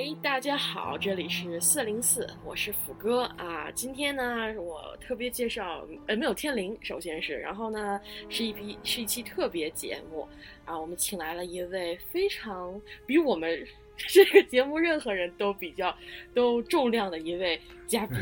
[0.00, 3.70] 哎，大家好，这里是四零四，我是虎哥啊。
[3.72, 8.00] 今天呢，我特别介绍，呃，没有天灵，首先是，然后呢，
[8.30, 10.26] 是一批是一期特别节目
[10.64, 10.74] 啊。
[10.78, 13.62] 我们请来了一位非常比我们
[14.08, 15.94] 这个节目任何人都比较
[16.32, 18.16] 都重量的一位嘉宾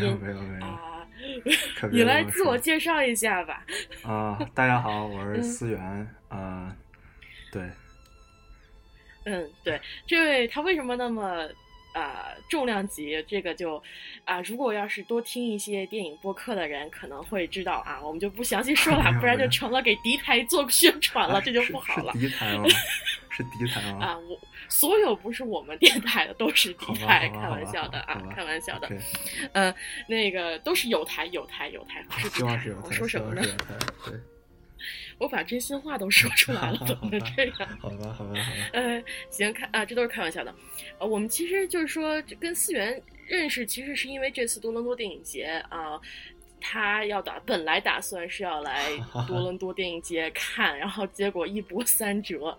[0.61, 1.07] 啊。
[1.93, 3.65] 你来自我介绍一下吧。
[4.03, 5.81] 啊，大家好， 我是思源
[6.27, 6.77] 啊，
[7.53, 7.63] 对。
[9.25, 11.47] 嗯，对，这位他为什么那么
[11.99, 13.23] 啊重量级？
[13.27, 13.83] 这个就
[14.25, 22.13] 啊，如果要是多听一些电影播客的人，可能会知道啊，我们就不详细说了， 不然就成了给敌台做宣传了，这就不好了。
[22.13, 22.65] 敌台吗？
[23.31, 24.05] 是敌台吗？
[24.05, 24.39] 啊，我
[24.69, 28.89] 所有不是我们电台的都是敌台，开玩笑的啊，开玩笑的。
[29.53, 29.75] 嗯，
[30.09, 32.61] 那个都是有台有台有台，不是敌台。
[32.83, 33.43] 我说什么呢？
[34.05, 34.15] 对。
[35.19, 37.69] 我把真心话都说出来了，怎么这样？
[37.81, 38.71] 好吧，好吧，好吧。
[38.73, 40.55] 呃，行，开啊，这都是开玩笑的。
[40.99, 46.01] 呃，我们其实就是说跟思源认识，其实是因为这次多伦多电影节啊，
[46.61, 48.91] 他要打，本来打算是要来
[49.27, 52.57] 多伦多电影节看，然后结果一波三折。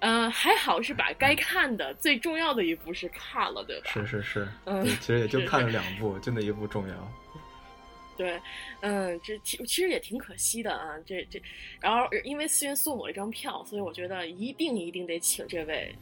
[0.00, 3.90] 嗯，还好是把该看的最重要的一部是看了，对吧？
[3.94, 7.12] 是是是，嗯，其实也就看了两部，就那一部重要。
[8.16, 8.40] 对，
[8.80, 11.40] 嗯，这其其实也挺可惜的啊，这这，
[11.80, 15.94] 然后因为思源送我一张票，所以我觉得一定一定得请这位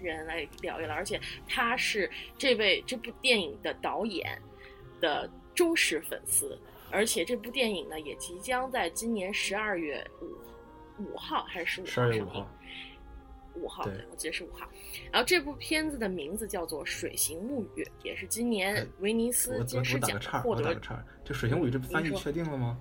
[0.00, 4.40] 人来聊一聊，而且他是这位这部电影的导演
[5.00, 6.58] 的忠实粉丝，
[6.90, 12.46] 而且这部电影呢也即将在今年十二月五五号还是十五号上映。
[13.54, 14.68] 五号，对我记得是五号。
[15.10, 20.74] 然后这部片子的名字叫做《水形物语》，也是今年威尼斯金狮奖获得。
[21.24, 22.78] 就《水形物语》这翻译确定了吗？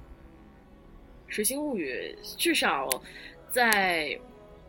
[1.33, 2.89] 《水形物语》至少
[3.49, 4.19] 在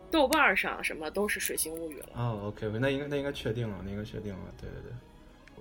[0.09, 2.09] 豆瓣上什么都是《水形物语》了。
[2.15, 4.53] 哦，OK，那应该那应该确定了，那应该确定了。
[4.59, 4.93] 对对对，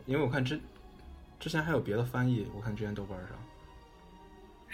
[0.06, 0.60] 因为我看之
[1.40, 3.30] 之前还有别的翻译，我看之前豆瓣上。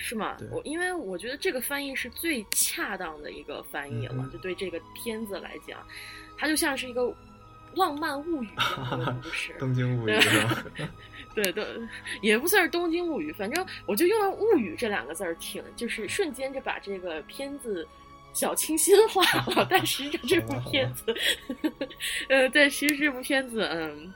[0.00, 0.36] 是吗？
[0.52, 5.84] 我因为我觉得这个翻译是最恰当的一个翻译了，就对这个片子来讲，
[6.38, 7.12] 它就像是一个
[7.74, 8.48] 浪漫物语
[9.22, 9.54] 故 事。
[9.58, 10.16] 东京物语，
[11.34, 11.66] 对对，
[12.22, 17.86] 也不算是东京物语，反正我就用了“物语”这两个字儿，挺就是瞬间就把这个片子
[18.32, 19.22] 小清新化
[19.52, 19.66] 了。
[19.70, 21.14] 但实际上这部片子，
[22.28, 24.14] 呃，但，其实这部片子，嗯。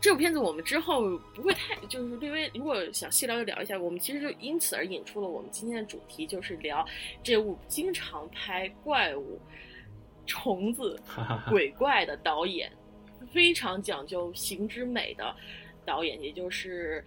[0.00, 3.78] 这部片子我们之后不会太，就是略微如果想细聊就聊一下。
[3.78, 6.86] 我们其实就因此而引出了我们今天的主题，就是聊
[7.22, 9.40] 这部经常拍怪物、
[10.26, 11.00] 虫子、
[11.48, 12.70] 鬼怪的导演，
[13.32, 15.34] 非常讲究形之美的
[15.84, 17.04] 导演，也就是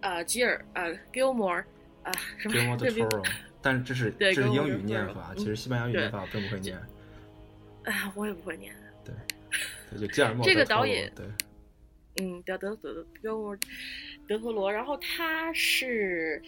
[0.00, 1.64] 呃吉尔呃 Gilmore
[2.02, 3.20] 啊什么对不对？
[3.62, 6.80] 但是这是这是英语念法，其实西班牙语念法我并不会念。
[7.84, 8.74] 哎，我也不会念。
[9.04, 11.26] 对，就吉尔 莫这个导演对。
[12.20, 13.58] 嗯，德德德德
[14.28, 16.40] 德托罗，然后他是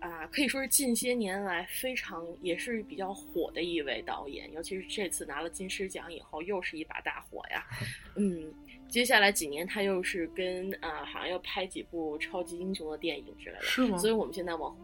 [0.00, 7.64] 啊，可以说是近些年来非常也是比较火的一位导演，尤其是这次拿了金狮奖以后，又是一把大火呀。
[8.16, 8.52] 嗯，
[8.88, 13.96] 接下来几年他又是跟啊，好像要拍几部超级英雄的电影之类的，是吗？
[13.96, 14.76] 所以我们现在往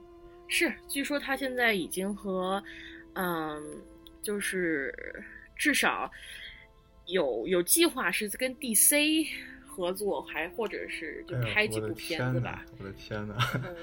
[0.48, 2.62] 是，据说他现在已经和
[3.14, 3.62] 嗯，
[4.22, 4.94] 就是
[5.54, 6.10] 至少
[7.06, 9.26] 有有计划是跟 DC。
[9.80, 12.64] 合作还或者是就拍几部片子吧。
[12.78, 13.34] 我的天哪！
[13.64, 13.74] 嗯，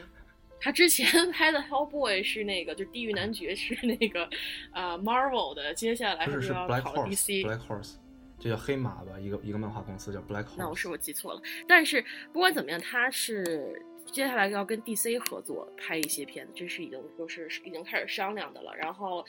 [0.61, 4.29] 他之前 拍的《Hellboy》是那个，就《地狱男爵》是那个
[4.71, 5.73] 啊，Marvel 的。
[5.73, 7.43] 接下来是要跑 DC。
[7.43, 7.95] Black Horse，
[8.39, 9.19] 这叫黑马吧？
[9.19, 10.55] 一个一个漫画公司叫 Black Horse。
[10.57, 11.41] 那我是我记错了。
[11.67, 13.81] 但是不管怎么样，他是
[14.11, 18.73] 接下来要跟 DC 合作拍一些片子，这是已经就是已经开始商量的了。
[18.75, 19.25] 然后，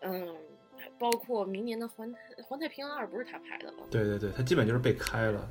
[0.00, 0.36] 嗯，
[0.98, 2.10] 包括明年的《环
[2.44, 3.86] 环太平洋二》不是他拍的了？
[3.90, 5.50] 对对对，他基本就是被开了。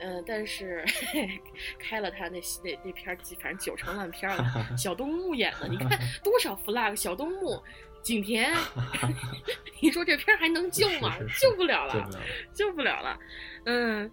[0.00, 0.84] 嗯，但是
[1.78, 4.44] 开了他那那那片儿，反正九成烂片了。
[4.76, 5.88] 小东木演的，你看
[6.22, 7.60] 多少 flag，小东木、
[8.02, 8.54] 景甜，
[9.80, 11.16] 你说这片儿还能救吗？
[11.40, 12.08] 救不了了，
[12.54, 13.18] 救不了了。
[13.64, 14.10] 嗯，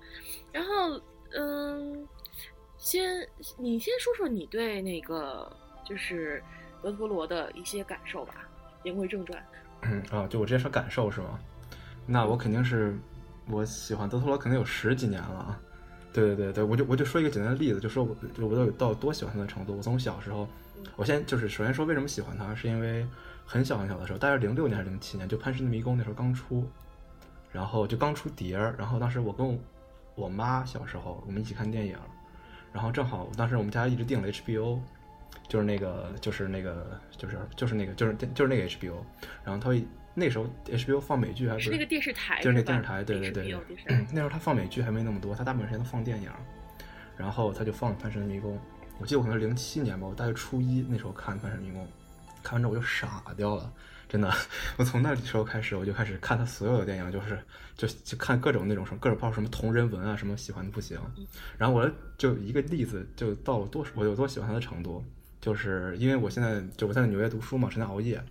[0.51, 0.99] 然后
[1.33, 2.07] 嗯，
[2.77, 3.27] 先
[3.57, 5.51] 你先说说你对那个
[5.85, 6.43] 就是
[6.81, 8.35] 德托罗的一些感受吧。
[8.83, 9.45] 言归正传。
[9.81, 11.39] 嗯 啊，就我直接说感受是吗？
[12.07, 12.95] 那我肯定是
[13.49, 15.59] 我喜欢德托罗，肯定有十几年了啊。
[16.15, 19.75] 对对对对，我就我就说一个简单的例子，就说我就我到到多喜欢他的程度。
[19.75, 20.47] 我从小时候，
[20.95, 23.05] 我先就是首先说为什么喜欢他，是因为
[23.45, 26.65] 很小很小的时候，大概零六年还是零七年，就《潘神的迷宫》那时候刚出，
[27.51, 29.59] 然后就刚出碟儿，然后当时我跟
[30.15, 31.97] 我妈小时候我们一起看电影，
[32.71, 34.79] 然后正好当时我们家一直订了 HBO，
[35.49, 38.93] 就是那个就是那个就是就是那个就是就是那个 HBO，
[39.43, 39.85] 然后他会
[40.15, 43.59] 那时候 HBO 放美剧还是那个电视台，就是那电视台，对对对。
[44.11, 46.31] 那时候他放美剧还没那么多，他大部分时间都放电影。
[47.17, 48.57] 然后他就放《潘神的迷宫》，
[48.99, 51.81] 我记得我可能是零七年吧，我大概初一那时候看《潘神迷宫》，
[52.43, 53.71] 看完之后我就傻掉了，
[54.09, 54.29] 真的。
[54.75, 57.39] 我从那时候开始，我就开始看他所有的电影，就是
[57.77, 60.99] 就就看各种那种什么各种包括什么同人文啊，什么喜欢的不行。
[61.57, 65.01] 然后我就一个例子，就到了多我有多喜欢他的程度，
[65.39, 68.21] 就是因为我现在就我在纽约读书嘛，成天熬夜。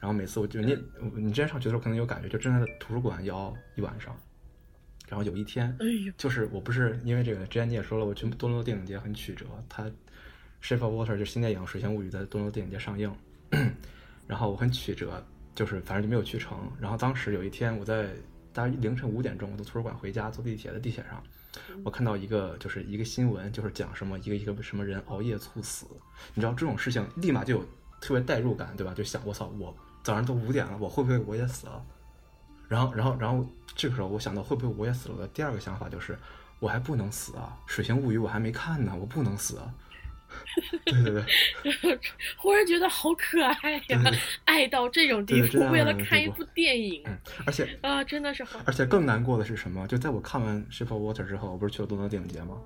[0.00, 0.76] 然后每次我就你
[1.14, 4.16] 你之前上学的时候可能有感觉，就真的在图书馆要一晚上。
[5.08, 5.74] 然后有一天，
[6.18, 9.46] 就是我不是因为这个，之前你也说了，我去多伦多电影节很曲折。
[9.66, 9.84] 它
[10.62, 13.10] 《Shape of Water》就新电影《水形物语》在多伦多电影节上映，
[14.26, 16.70] 然后我很曲折，就是反正就没有去成。
[16.78, 18.10] 然后当时有一天，我在
[18.52, 21.22] 大概凌晨五点钟，我从图书馆回家，坐地铁在地铁上，
[21.84, 25.86] 我看到一个就是一个新闻，就是讲什么一个一个什么人熬夜猝死。
[26.34, 27.66] 你知道这种事情，立马就有
[28.00, 28.92] 特别代入感，对吧？
[28.94, 31.84] 就想我操，我早上都五点了，我会不会我也死了？
[32.68, 36.18] 然后，然后，然后这个时候我想到会不会我也死了的第二个想法就是，
[36.60, 39.74] 我还不能死啊，《水形物语》我还没看呢，我不能死啊。
[40.84, 41.98] 对 对对，
[42.36, 44.12] 忽然觉得好可爱呀，
[44.44, 47.02] 爱到这种地步，为了看一部电影。
[47.06, 48.60] 嗯，而且啊，真的是好。
[48.66, 49.86] 而且更难过的是什么？
[49.88, 52.58] 就在我看完《Shape of Water》之后，我不是去了多伦多电影节吗？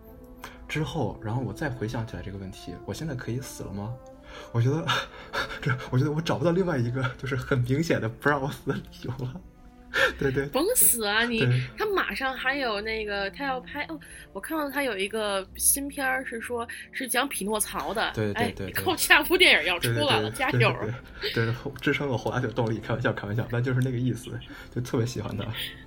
[0.68, 3.94] 之后，然后我再回想起来这个问题，我现在可以死了吗？
[4.52, 4.86] 我觉得，
[5.60, 9.40] 这我觉得我找不到另外一个就是很明显的不让我死的理由了。
[10.18, 11.46] 对对，甭死啊你！
[11.76, 14.00] 他马上还有那个，他要拍哦。
[14.32, 18.10] 我看到他有一个新片儿，是说是讲匹诺曹的。
[18.14, 20.74] 对对对，靠下部电影要出来了，加油！
[21.34, 21.46] 对，
[21.82, 22.78] 支撑我后来的动力。
[22.78, 24.30] 开玩笑，开玩笑，但就是那个意思，
[24.74, 25.44] 就特别喜欢他。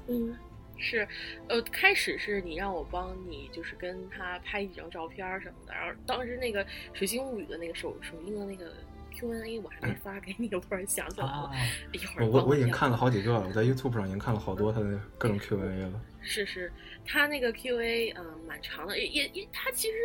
[0.07, 0.31] 嗯，
[0.77, 1.07] 是，
[1.48, 5.74] 呃，开始是你让我帮你，就是跟他拍几张照片什么的。
[5.74, 6.63] 然后当时那个
[6.94, 8.72] 《水星物语》的那个首首映的那个。
[9.18, 11.50] Q&A 我还没发给你，我突然想起来了，
[11.94, 16.01] 一会儿我我已经看了好几个了，我在 YouTube 上已经看了好多他的各种 Q&A 了。
[16.25, 16.72] 是是，
[17.06, 19.98] 他那个 Q&A 嗯蛮长的，也也也他其实。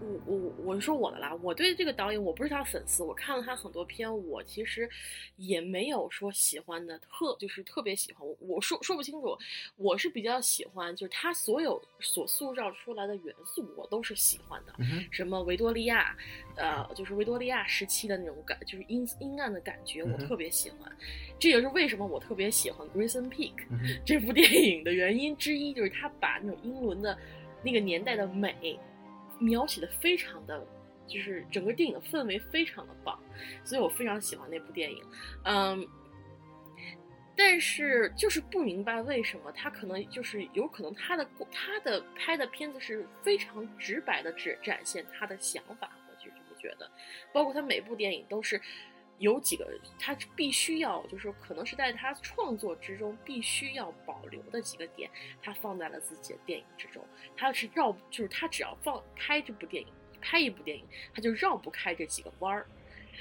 [0.00, 4.88] 我我我是说我的啦，我对这个导演我不是他粉丝，我看了他很多片，我其实
[5.38, 9.36] 也没有说喜欢的特就是特别喜欢，我说说不清楚，
[9.74, 14.72] 我是比较喜欢，就是他所有所塑造出来的元素我都是喜欢的，
[15.10, 16.16] 什么维多利亚，
[16.54, 20.96] 呃，就是维多利亚时期的那种感，就是阴阴暗的感觉，我特别喜欢，
[21.40, 23.52] 这也是为什么我特别喜欢《Grayson Peak》
[24.06, 27.16] 这部电影的原因之一，一就是他把那种英伦的
[27.62, 28.78] 那个年代的美。
[29.40, 30.66] 描写的非常的，
[31.06, 33.16] 就是整个电影的氛围非常的棒，
[33.62, 35.00] 所以我非常喜欢那部电影。
[35.44, 35.86] 嗯，
[37.36, 46.90] 但是就是不明白为什么他可能就是有可能他的他的拍的片子是非常直白的只展现他的想法，我就这么觉得。
[47.32, 48.60] 包括他每部电影都是
[49.18, 49.68] 有几个
[49.98, 55.10] 他必须要就是可能是在他创作之中必须要保留的几个点，
[55.42, 57.04] 他放在了自己的电影之中。
[57.36, 59.88] 他是绕，就是他只要放拍这部电影，
[60.20, 62.66] 拍一部电影，他就绕不开这几个弯儿。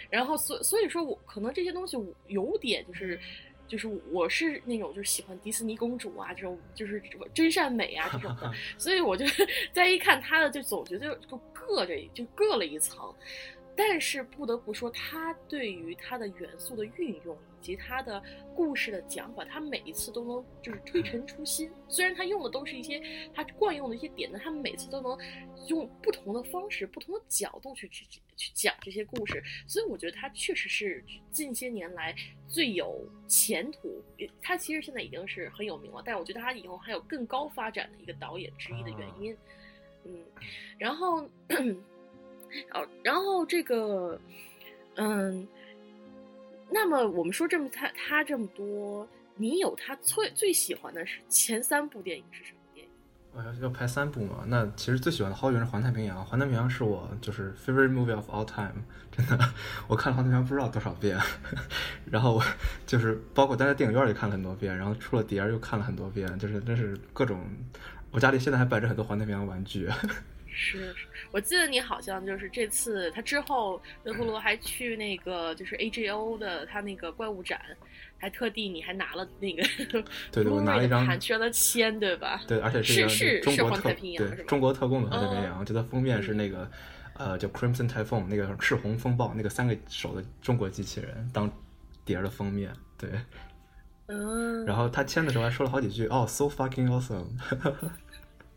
[0.09, 3.19] 然后，所所以说我可能这些东西有点就是，
[3.67, 7.01] 就是我是那种就是喜欢迪士尼公主啊这种，就是
[7.33, 8.53] 真善美啊这种的。
[8.77, 9.25] 所以我就
[9.73, 13.11] 再一看他的，就总觉得就硌着，就硌了一层。
[13.77, 17.67] 但是不得不说，他对于他的元素的运用以。
[17.67, 18.23] 及他的
[18.55, 21.69] 故事的讲法，他每一次都能就是推陈出新。
[21.89, 23.01] 虽然他用的都是一些
[23.33, 25.17] 他惯用的一些点但，他每次都能
[25.67, 28.05] 用不同的方式、不同的角度去去
[28.37, 29.43] 去讲这些故事。
[29.67, 32.15] 所以我觉得他确实是近些年来
[32.47, 34.01] 最有前途。
[34.41, 39.35] 他其实现在已经是很有名了，但是我觉得他以后还有更高发展的一个导演之一的原因。
[40.05, 40.23] 嗯，
[40.77, 41.27] 然后，
[42.73, 44.19] 哦，然后这个，
[44.95, 45.47] 嗯。
[46.69, 52.91] 那么我们说这么他他这么多，你有他最最喜欢的是前三部电影是什么电影？
[53.31, 54.43] 我要要拍三部嘛？
[54.45, 59.39] 那其实最喜欢的毫无疑问是《环太平洋》，《环太平洋》是我就是 favorite movie of all time， 真的，
[59.87, 61.17] 我看《环太平洋》不知道多少遍，
[62.11, 62.41] 然后
[62.85, 67.41] 就是包括待在电影院里看了很多遍，然后出了碟又看了很多遍，就是真是各种，
[68.11, 69.89] 我家里现在还摆着很多《环太平洋》玩具。
[70.47, 70.93] 是，
[71.31, 77.59] 我记得你好像就是这次他之后，德布罗还去那个就是 A G O 的他那个怪物展，
[78.17, 79.63] 还特地你还拿了那个
[80.31, 82.41] 对对，我拿了一张 版权的签，对吧？
[82.47, 86.69] 对，而且是是中国特对中国特供的环太平洋，就它封面是那个
[87.15, 91.51] 呃叫 Crimson Typhoon 那个赤红风暴那个三个手的中国机器人当
[92.05, 93.09] 碟的封面，对，
[94.07, 97.27] 嗯，然后他签的时候还说了好几句哦，so fucking awesome。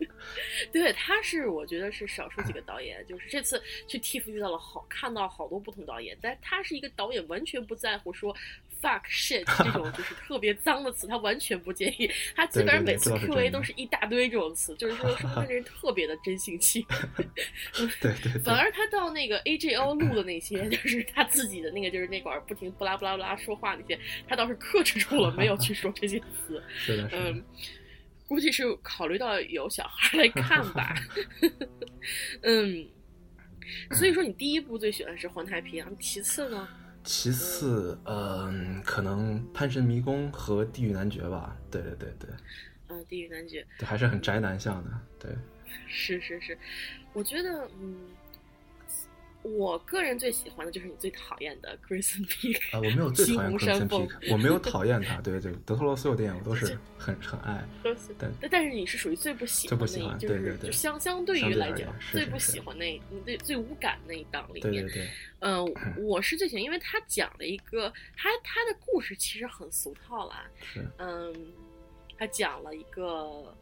[0.73, 8.35] 对，他是我觉得是少数几个导演，就是这次去 TIFF 遇到了好看到好多不同导演，但他是一个导演完全不在乎说
[8.81, 12.11] fuck shit 这种就是特别脏的词，他完全不介意。
[12.35, 16.85] 他基本上每次 Q A 都是一大堆这种词，就是说说明这人特别的真性情。
[18.01, 18.43] 对对。
[18.43, 26.63] 反而他到那个 A J O 录的那些，就是他自己的那个，就是那管不停不拉不拉不拉说话那些，他倒是克制住了，没有去说这些词。
[26.75, 27.45] 是的，嗯，
[28.31, 30.95] 估计是考虑到有小孩来看吧。
[32.43, 32.87] 嗯。
[33.93, 36.69] 所以说，你第一部最喜欢是《环太平洋》，其次呢？
[37.03, 41.57] 其次，嗯，可能《潘神迷宫》和《地狱男爵》吧。
[41.73, 42.31] 对对对对。
[42.87, 44.91] 嗯，《地狱男爵》对，还是很宅男向的。
[45.19, 45.37] 对。
[45.89, 46.57] 是是是，
[47.13, 47.97] 我觉得，嗯。
[49.43, 57.65] 我个人最喜欢的就是你最讨厌的 Crimson Peak 啊，我没有最讨厌 Crimson Peak，我没有 讨厌他，对对，德托罗所有电影我都是 很很爱，
[58.19, 65.09] 但但是你是属于最不喜欢那，就是就相相对于来讲最不喜欢那最最无感那一档里面，对对对，
[65.41, 71.35] 嗯，我是最喜欢，因为他讲了一个他他的故事其实很俗套啦，是，嗯，
[72.19, 73.55] 他讲了一个。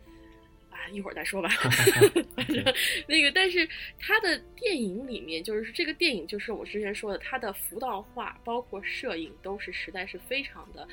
[0.92, 1.48] 一会儿再说吧，
[2.36, 2.64] 反正
[3.06, 3.68] 那个，但是
[3.98, 10.86] 他的电影里面，就是这个电影，就是我之前说的，他的服道化，包括摄影，都是实在是非常的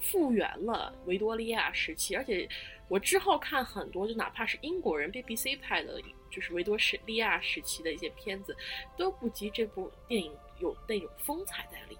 [0.00, 2.14] 复原了维多利亚时期。
[2.14, 2.48] 而且
[2.88, 8.56] 我之后看很多，就哪怕是英国人 BBC 拍的，就是维多利亚时期的一些片子，
[8.96, 11.98] 都不及这部电影有那种风采在里面，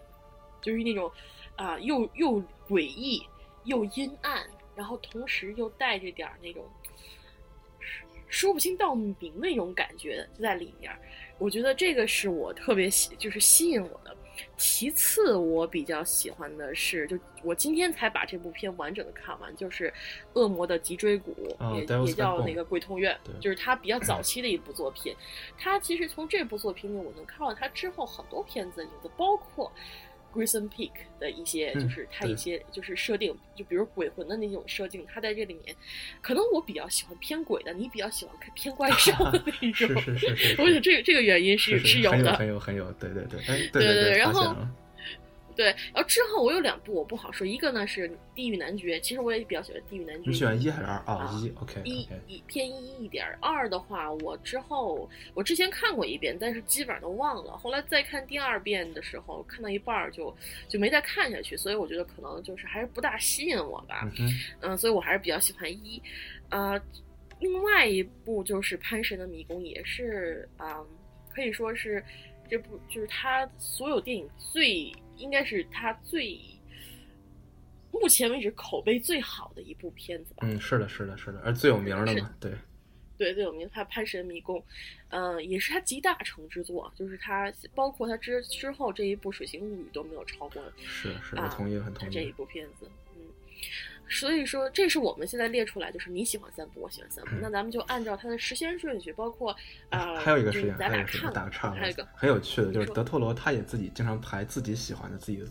[0.61, 1.11] 就是那种
[1.57, 3.23] 啊，又又诡异
[3.65, 6.65] 又阴暗，然后同时又带着点那种。
[8.31, 10.91] 说不清道不明那种感觉就在里面，
[11.37, 14.17] 我觉得这个是我特别喜，就是吸引我的。
[14.57, 19.89] 其次，我比较喜欢的是，就我今天才把这部片完整的看完，就是
[20.33, 21.35] 《恶魔的脊椎骨》，
[21.75, 25.15] 也也叫那个《鬼痛院》，就是他比较早期的一部作品。
[25.59, 29.71] 他其实从这部作品里，我能看到他之后很多片子的影子，包括。
[30.33, 35.75] Grison Peak 的一些，就是它一些就是设定，就比如鬼魂的那种设定，它在这里面，
[36.23, 39.73] 可能我比较喜欢偏鬼的，你比较喜欢看偏怪兽的那 种。
[39.73, 40.57] 是是是是。
[40.63, 44.57] 我觉得这个这个原因是是有的，很有很有，对对对，对对对，然后。
[45.61, 50.23] 对，然后之后我有两部我不好说，一个呢是《地狱男爵》，其实我也比较喜欢《地狱男爵》。
[50.31, 50.97] 你喜欢一还是二？
[51.05, 51.83] 啊，一，OK。
[51.85, 57.59] 一一偏一一点，二的话我之后我之前看过一遍，但是基本上都忘了。
[57.59, 60.35] 后来再看第二遍的时候，看到一半就
[60.67, 64.11] 就没再看下去，所以我觉得可能就是还是不大吸引我吧。
[64.62, 66.02] 嗯，所以我还是比较喜欢一。
[66.49, 66.81] 呃，
[67.38, 70.81] 另外一部就是《潘神的迷宫》，也是啊，
[71.29, 72.02] 可以说是
[72.49, 74.90] 这部就是他所有电影最。
[75.21, 76.41] 应该是他最
[77.93, 80.47] 目前为止口碑最好的一部片子吧。
[80.47, 82.53] 嗯，是的，是的，是的，而最有名的嘛，对，
[83.19, 83.69] 对，最有名。
[83.73, 84.59] 他《潘神迷宫》，
[85.11, 90.62] 嗯，也是他集大成之作，就是他包括他之之后这一部《水形物语》都没有超过。
[90.79, 92.91] 是是，我同意，很同意这一部片子。
[93.17, 93.23] 嗯，
[94.11, 99.57] 所以说，这是我们现在列出来，就是你喜欢三部，我喜欢三部，那咱们就按照它的时间顺序，包括
[99.88, 105.45] 啊，还有一个时间，咱俩看打个岔，还有一个很有趣的，就是德托罗他也自己经常排自己喜欢的自己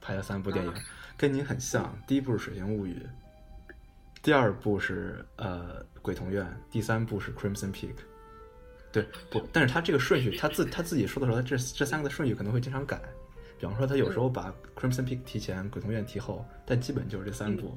[0.00, 0.74] 拍的三部电影，
[1.16, 1.96] 跟你很像。
[2.06, 2.94] 第一部是《水形物语》，
[4.22, 7.92] 第二部是呃《鬼童院》，第三部是《Crimson Peak》。
[8.90, 12.98] 对，不， 但是他这个顺序，他自他自己说的时候，他这这三个的顺序可能会经常改。
[13.58, 17.76] 比方说，他有时候把《Crimson Peak》提前，《鬼童院》提后，但基本就是这三部。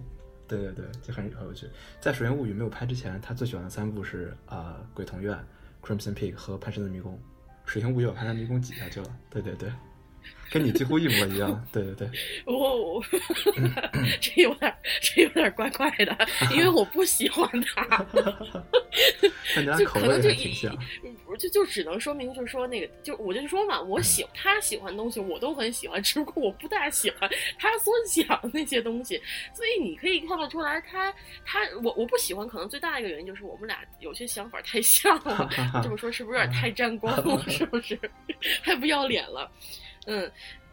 [0.50, 1.70] 对对对，就很很有趣。
[2.01, 5.38] 在《水形物语》没有拍之前，他最喜欢的三部是啊《鬼童院》、
[5.88, 7.13] 《Crimson Peak》和《潘神的迷宫》。
[7.72, 9.08] 《水形物语》把《潘神的迷宫》挤下去了。
[9.29, 9.72] 对对对。
[10.51, 12.10] 跟你几乎一模一样，对对对。
[12.46, 13.03] 我
[14.20, 16.18] 这有点这有点怪怪的，
[16.51, 18.06] 因为我不喜欢他。
[19.77, 20.53] 就可能就一
[21.25, 29.22] 不就就只能说明就是说那个就我就说嘛，我喜他喜欢的东西我都很喜欢，只不过我不大喜欢他所讲的那些东西。
[29.53, 31.13] 所以你可以看得出来，他
[31.46, 35.50] 他我我不喜欢，可能最大一个原因就是我们俩有些想法太像了。
[35.84, 37.44] 这么说是不是有点太沾光了？
[37.50, 38.00] 是不是
[38.63, 39.50] 太不要脸了？
[40.06, 40.32] 嗯，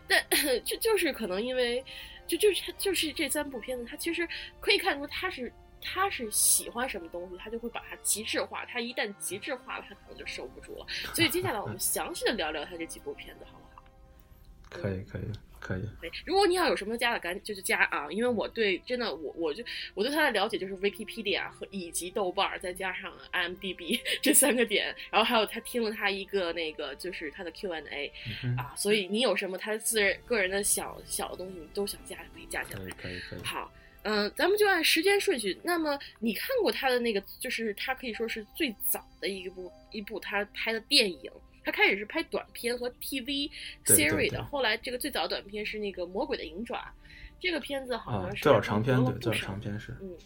[0.09, 0.25] 但
[0.65, 1.85] 就就是可能因为，
[2.27, 4.27] 就就是他就是这三部片子，他其实
[4.61, 8.65] 可以看出他是他是喜欢什么东西，他就会把它极致化。
[8.67, 10.87] 他一旦极致化了，他可能就收不住了。
[11.15, 13.83] 所以接下来我们详细的聊聊他这几部片子，好不好？
[14.71, 15.23] 可以，可以。
[15.67, 15.83] 可以，
[16.25, 18.07] 如果你要有什么加的，赶紧就是加啊！
[18.11, 28.13] 因为我对真的我我就我对他的了解就是 Wikipedia 和以及豆瓣再加上 IMDB 这三个点，然后还有他听了他一个那个就是他的 Q&A
[28.57, 32.95] 啊，所以你有什么他自个人的小小的东西，你都想加可以加进来。
[32.95, 33.43] 可以可以。
[33.43, 35.59] 好，嗯，咱们就按时间顺序。
[35.65, 41.31] 那么你看过他的那个，就是他可以说是最早的一部一部他拍的电影。
[41.67, 43.51] 他开始是拍短片和 TV
[43.85, 46.77] series 的，后来这个最早的短片是那个《魔鬼的银爪》，
[47.41, 49.95] 这个片子好啊像，是最早长片对，最早长片是。
[50.01, 50.17] 嗯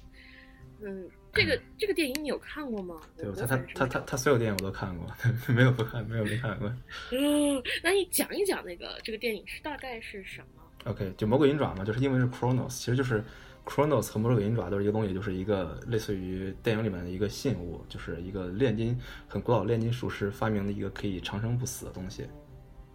[0.82, 3.00] 嗯，这个这个电影你有看过吗？
[3.16, 5.06] 对，我他他他他他所有电影我都看过，
[5.48, 6.68] 没有不看，没有没看过。
[7.12, 13.24] 嗯，那你讲一讲那个这个电影是大概是什么？OK，就魔鬼银爪嘛，就是英文是 Chronos，其实就是
[13.64, 18.98] Chronos 和魔鬼银爪都是一个东西，就是一个类似于电影里面的一个信物，就是一个炼金
[19.28, 22.26] 很古老炼金术师发明的一个可以长生不死的东西。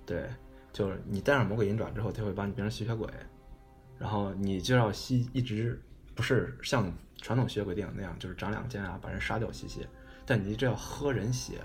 [0.05, 0.29] 对，
[0.73, 3.07] 就是你戴上魔鬼银爪之后，它会把你变成吸血鬼，
[3.97, 5.81] 然后你就要吸一直
[6.13, 6.91] 不是像
[7.21, 9.87] 传统吸血鬼电影那样，就是长两剑啊把人杀掉吸血，
[10.25, 11.61] 但你一直要喝人血，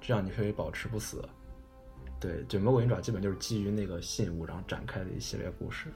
[0.00, 1.26] 这样你可以保持不死。
[2.20, 5.88] 对，就魔鬼银爪基本就是基于那个信物，然后展开的一系列故事。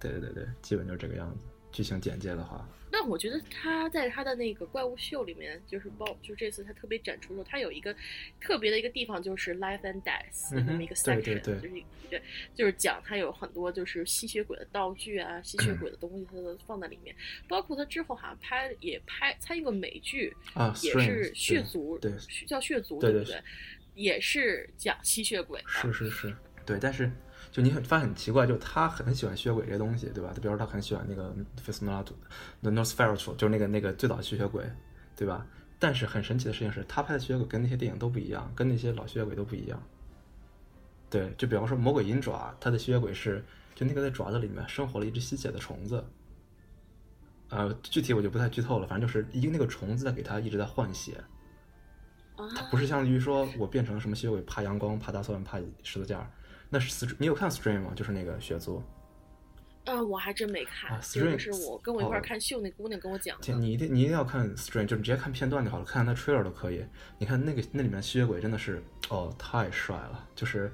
[0.00, 1.44] 对对对对，基本就是这个样子。
[1.72, 7.94] 剧情简介的话，那我觉得他在他的那个怪物秀里面，就是包，就这次他特别展出的时候，他有一个
[8.40, 12.22] 特别的一个地方，就是 life and death 的那么一个 section，、对对对就是对
[12.54, 17.14] 就是讲他有很多就是吸血鬼的道具啊，吸血鬼的东西，他都放在里面。
[17.46, 22.10] 包括他之后好像拍也拍参与过美剧，啊也是血族，对
[22.46, 23.42] 叫血族，对对不对？
[23.94, 25.68] 也是讲吸血鬼的。
[25.68, 26.34] 是是是，
[26.64, 27.10] 对，但是
[27.50, 30.30] 就你很发现很奇怪，就他很喜欢吸血鬼这些东西，对吧？
[30.34, 32.14] 就比如说他很喜欢那个 f i s m a l a t
[32.62, 34.64] The Nosferatu，就是那个那个最早的吸血鬼，
[35.16, 35.46] 对吧？
[35.78, 39.82] 但是很神奇的事情是，他拍的吸血鬼跟那些电影都不一样，跟那些老吸血鬼都不一样。
[41.08, 43.42] 对，就比方说魔鬼银爪，它的吸血鬼是
[43.74, 46.04] 就那个在爪子里面生活了一只吸血的虫子。
[47.48, 51.16] 呃，具体我就不太剧透了，反正就是一个那个虫子在给他一直在换血，
[52.36, 56.30] 它，不是相当于说我变成了什么吸血鬼，怕阳光、怕大蒜、怕十字架。
[56.68, 57.92] 那是你有看 stream 吗？
[57.94, 58.82] 就是那个血族。
[59.84, 63.58] 嗯，我还真没看，啊 Strange 是我跟我一块看秀那姑娘跟我讲的天，。
[63.58, 66.84] 你一定你一定要看 Strain，就直接看片段就好了，看看他 trailer 都可以。
[67.16, 70.70] 你看那个那里面吸血鬼真的是哦太帅了，就是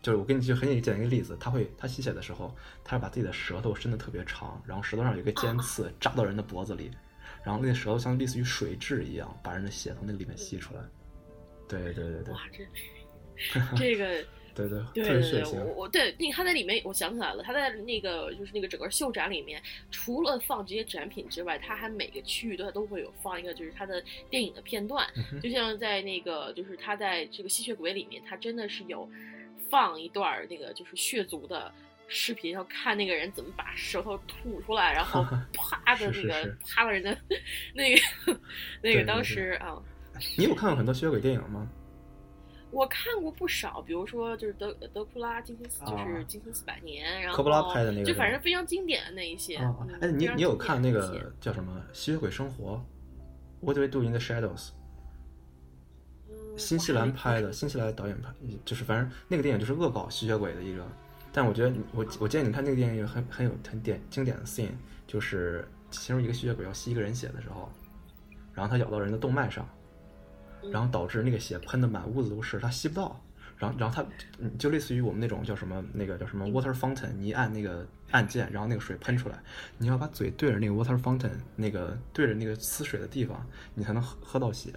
[0.00, 6.92] 就是我给你就很简单一个例子，他会他吸血的时候，他会把自己的舌头伸的特别长，然后舌头上有一个尖刺扎到人的脖子里，
[7.42, 10.80] 然后那个舌头像类似于水蛭一样，把人的血从那个里面吸出来。
[11.66, 14.24] 对对对对哇，这这个。
[14.56, 15.74] 对对，对对我。
[15.76, 29.08] 我对那个他在里面，我想起来了，他在那个就是那个整个秀展里面，除了放这些展品之外，他还每个区域都都会有放一个就是他的电影的片段，嗯就像在那个就是他在这个吸血鬼里面，他真的是有
[29.68, 31.72] 放一段那个就是血族的。
[32.08, 37.18] 视频，然后看那个人怎么把舌头吐出来，然后 啪的 那个啪到人的
[37.74, 38.40] 那个
[38.80, 39.76] 那个当时啊，
[40.38, 41.68] 你有看过很多吸血鬼电影吗？
[42.76, 49.56] 我看过不少，比如说就是德德库拉惊心，就是啊惊心四百年，然后科波拉拍的那个就反正非常经典的那一些。
[49.98, 52.74] 哎，你你有看那个叫什么《吸血鬼生活》
[53.64, 54.68] ？What do we do in the shadows？
[56.28, 58.30] 嗯新西兰拍的，新西兰导演拍，
[58.66, 60.86] 就是反正那个电影就是恶搞吸血鬼的一个。
[61.32, 64.72] 但我觉得我我建议你看那个电影有很很有很典经典的 scene，
[65.06, 67.70] 就是其中一个吸血鬼要吸一个人血的时候，
[68.52, 69.66] 然后他咬到人的动脉上，
[70.72, 73.20] 然后导致那个血喷的满屋子都是，他吸不到。
[73.58, 74.06] 然后，然后他
[74.38, 79.42] 嗯就类似于我们那种叫什么那个叫什么 water fountain，你一按那个按键，然后那个水喷出来，
[79.78, 84.70] 你要把嘴对着那个 water fountain 那个对着那个呲水的地方，你才能喝喝到血。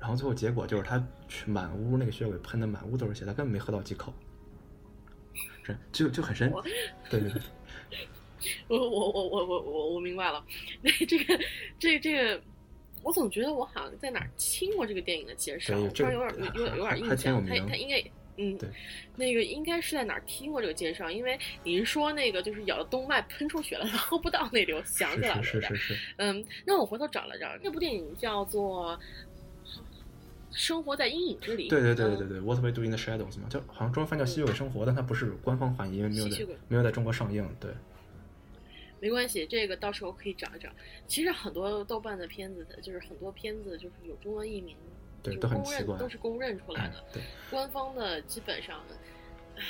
[0.00, 4.12] 然后最后结果就是他去满屋那个血鬼喷的满屋都是血，他根本没喝到几口，
[5.62, 6.52] 是就就很神。
[7.08, 7.40] 对对对，
[8.68, 10.44] 我我我我我我我明白了，
[10.82, 11.38] 那这个
[11.78, 12.42] 这这个，
[13.02, 18.02] 我总觉得我好像在哪儿听过这个电影的介绍，对我突然有这个点有点有点印象，他他应该。
[18.38, 18.68] 嗯对，
[19.16, 28.94] 那个应该是在哪儿听过这个介绍，因为你是说那个就是咬了动脉喷出血了，然后不到那里，我想起来了，是是是是，嗯，那我回头找了找，那部电影叫做
[30.52, 31.66] 《生活在阴影之里》。
[31.70, 37.48] 对对对对嗯对对，What We Do in the Shadows 嘛，就好像中文翻叫《吸血鬼生活》，但它不是官方翻译，因为没有在没有在中国上映。
[37.58, 37.70] 对，
[39.00, 40.68] 没关系，这个到时候可以找一找。
[41.06, 44.76] 其实很多豆瓣的片子的，就是很多片子就是有中文译名，
[45.22, 47.04] 对就是公都很奇怪认都是公认出来的。
[47.12, 48.80] 对，官方的基本上，
[49.56, 49.62] 唉，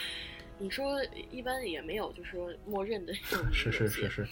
[0.58, 3.12] 你说一般也没有，就是说默认的
[3.52, 4.28] 是是是是，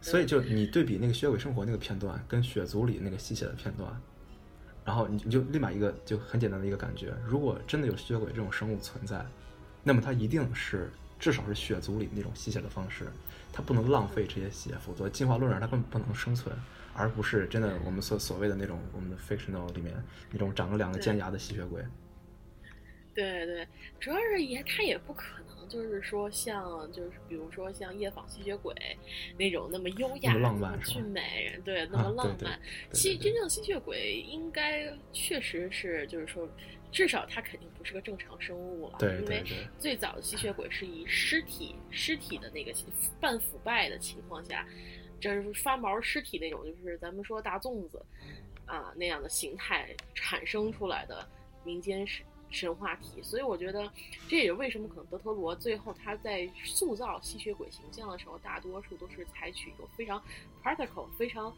[0.00, 4.00] 所以就你对比那个《血鬼生活》那个片段，跟《血族》里那个吸血的片段，
[4.84, 9.24] 然后你你就立马一个就很简单的一个感觉，如果真的有吸血鬼这种生物存在，
[9.82, 13.06] 那么它一定是至少是血族里那种吸血的方式，
[13.56, 16.54] 它不能浪费这些血，否则进化论上它根本不能生存，
[16.92, 19.94] 而不是真的我们所所谓的那种我们的 fictional 里面
[20.30, 21.82] 那种长了两个尖牙的吸血鬼。
[23.14, 23.66] 对对，
[23.98, 28.74] 主要是也他也不可能，就是说像就是比如说像夜访吸血鬼
[29.38, 32.60] 那种那么优雅、那么俊美，对，那么啊对对浪漫。
[32.90, 33.24] 对吸对。
[33.24, 36.46] 真正吸血鬼应该确实是就是说
[36.92, 39.44] 至少它肯定不是个正常生物了，对因为
[39.78, 42.74] 最早的吸血鬼是以尸体尸体的那个
[43.20, 44.66] 半腐败的情况下，
[45.20, 48.04] 这是发毛尸体那种，就是咱们说大粽子
[48.64, 51.28] 啊那样的形态产生出来的
[51.64, 53.90] 民间神神话体，所以我觉得
[54.28, 60.22] 这也是为什么可能德特罗最后他在塑造吸血鬼形象的时候，大多数都是采取一个非常
[60.62, 61.52] practical、非常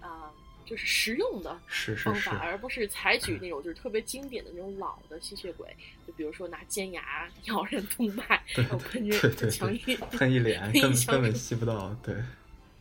[0.00, 0.32] 啊、
[0.64, 5.68] 就是实用的是是是方法，，而不是采取那种就是特别经典的那种老的吸血鬼，
[6.06, 12.14] 就比如说拿尖牙咬人动脉，对然后喷对对人强对硬，喷一脸根根本吸不到，对。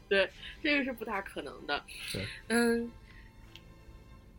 [0.09, 0.27] 对，
[0.63, 1.83] 这个是不大可能的。
[2.11, 2.91] 对，嗯，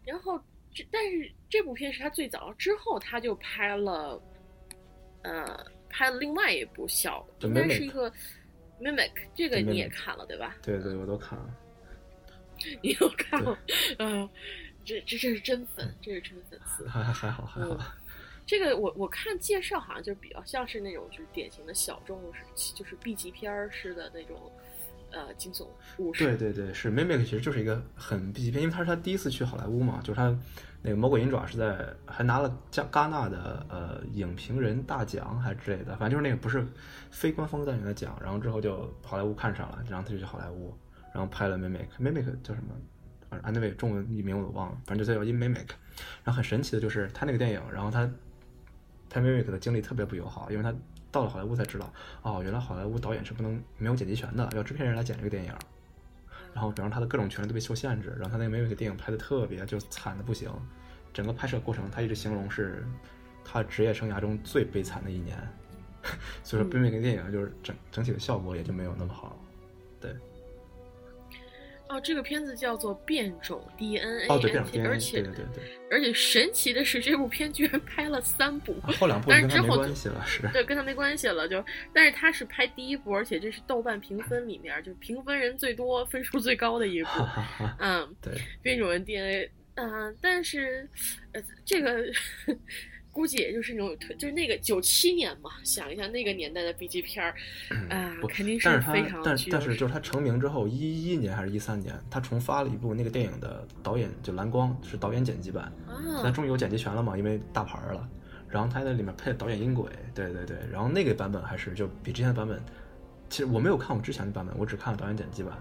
[0.05, 0.37] 然后
[0.75, 4.21] 这但是这部片是他最早之后他就拍了，
[5.23, 8.13] 呃，拍了另外一部小，对应该是一个
[8.81, 10.57] mimic，这个你也看了对吧？
[10.61, 11.55] 对对，我都看了，
[12.83, 13.57] 你有看吗？
[13.99, 14.29] 嗯、
[14.85, 16.87] 这这这是真粉，这是真粉丝。
[16.89, 17.79] 还还还好还好，
[18.47, 24.51] 这个我我看介绍好像就比较像是那种就是典型的小众是就是 B 级片儿式的那种
[25.11, 26.25] 呃惊悚故事。
[26.25, 30.37] 对对对，是 Mimic 其实就是一个很 B 级片，因为他是他第一次去好莱坞嘛，就是他
[30.83, 36.67] 那个《魔鬼银爪》是在还拿了加戛纳的呃影评人大奖还是之类的，反正就是那个不是
[37.11, 40.75] 非官方单元的奖，然后之后就好莱坞看上了，然后他就去好莱坞，
[41.13, 42.75] 然后拍了 Mimic，Mimic 叫什么？
[43.29, 45.69] 反正 anyway 中文译名我都忘了，反正就叫 In Mimic。
[46.25, 48.11] 然后很神奇的就是他那个电影，然后他
[49.09, 50.75] 拍 Mimic 的经历特别不友好，因为他
[51.11, 51.93] 到了好莱坞才知道，
[52.23, 55.53] 哦，原来好莱坞导演是不能没有剪辑权的，要制片人来剪这个电影。
[56.53, 60.51] 然后，比方说他的各种权利都被受限制，然后他那个 Mimic 电影拍的特别就惨的不行，
[61.13, 62.85] 整个拍摄过程他一直形容是
[63.45, 65.39] 他职业生涯中最悲惨的一年，
[66.43, 69.39] 所以说 Mimic 电影就是整整体的效果也就没有那么好。
[70.01, 70.13] 对，
[71.91, 78.77] 哦，这个片子叫做《变种 DNA》，哦对，变种而 DNA，而且对对对对，而且神奇的是，这部片居然拍了三部。
[78.83, 80.49] 啊后两部跟他没但是之后关系了，是。
[80.53, 87.09] 对，跟他没关系了，就，但是他是拍第一部，而且这是豆瓣评分里面就评分人最多、分数最高的一部。
[87.81, 90.89] 嗯，对，变种人 DNA，嗯、但是，
[91.33, 92.05] 呃，这个
[93.13, 97.35] 估计也就是那种特，就是那个九七年嘛，想一下那个年代的 B 级片儿，
[97.89, 105.73] 啊、不肯定是非常但是但是就是他成名之后，一一年还是一三年，他重发了一部那个电影的导演就蓝光是导演剪辑版，
[106.23, 108.09] 他啊，终于有剪辑权了嘛，因为大牌儿了。
[108.49, 112.61] 然后他在里面配了导演音轨，对对对，然后那个版本还是就比之前的版本，
[113.29, 115.57] 其实我没有看我之前的版本，我只看了导演剪辑版。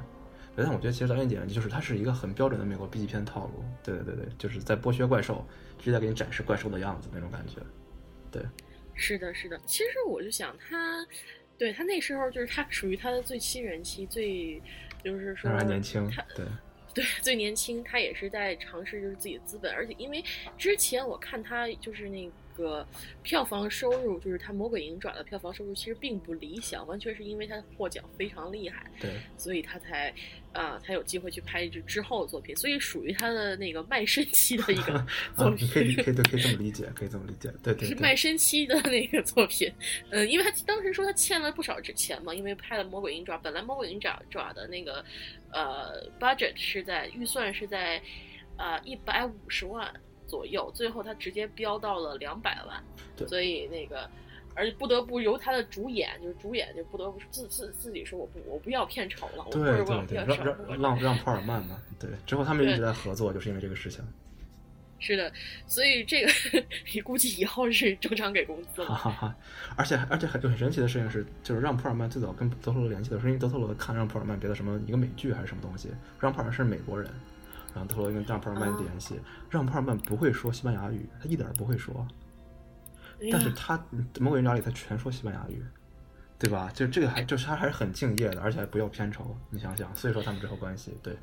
[0.56, 5.46] 对但我觉得其实导演剪辑就是它是一个很标准的美国 B 级片套路，对对对对，就是在剥削怪兽，
[5.78, 7.62] 直接在给你展示怪兽的样子那种感觉。
[8.32, 8.42] 对，
[8.94, 9.60] 是的，是的。
[9.66, 11.06] 其实我就想他，
[11.58, 14.62] 对他那时候就是他属于他的最新人期，最
[15.04, 16.46] 就是说当然年轻他，对，
[16.94, 20.24] 对，最年轻，他也是在尝试就是自己的资本，而且因为
[20.58, 22.86] 之前我看他就是那个
[23.24, 30.14] 票房收入，就是他《魔鬼银爪》的票房收入其实并不理想，完全是因为他获奖非常厉害，对，所以他才
[30.52, 35.06] 啊、才有机会去拍这之后的作品，所以属于他的那个卖身期的一个
[35.38, 35.68] 作啊，品。
[35.68, 39.72] 你可以理可以对可以这么理解，可以这么理解，对对对，是卖身期的那个作品，
[40.10, 45.06] 嗯，因为他当时说他欠了不少之钱嘛，因为拍了《魔鬼银爪》，本来《魔鬼银爪》爪的那个
[45.52, 48.02] 呃 budget 是在预算是在
[48.58, 49.94] 呃一百五十万
[50.30, 52.82] 左右，最后他直接飙到了两百万，
[53.18, 54.10] 对所以那个。
[54.56, 64.04] 而且不得不由他的主演，就是主演就不得不自自自己说我不我不要片酬了，我对我对对，让不要片酬让让让普尔曼嘛，对，之后他们一直在合作，就是因为这个事情，
[65.00, 65.32] 是的，
[65.66, 66.32] 所以这个
[66.94, 68.88] 你估计以后是正常给工资了。
[68.88, 69.36] 哈哈哈。
[69.78, 75.90] 而且而且很很神奇的事情是，就是让普尔曼最早跟德特罗联系的时候，因为德特罗看让普尔曼别的什么一个美剧还是什么东西，
[76.20, 77.10] 让普尔曼是美国人，
[77.74, 82.08] 然后特洛伊跟让帕尔曼哦联系，让帕尔曼不会说西班牙语，他一点儿不会说，
[83.32, 83.78] 但是他
[84.20, 85.64] 《魔鬼人家》里他全说西班牙语。
[86.42, 86.72] 对吧？
[86.74, 91.14] 就这个还就是他还是很敬业的，而且还不要片酬，你想想，所以说他们之后关系，对，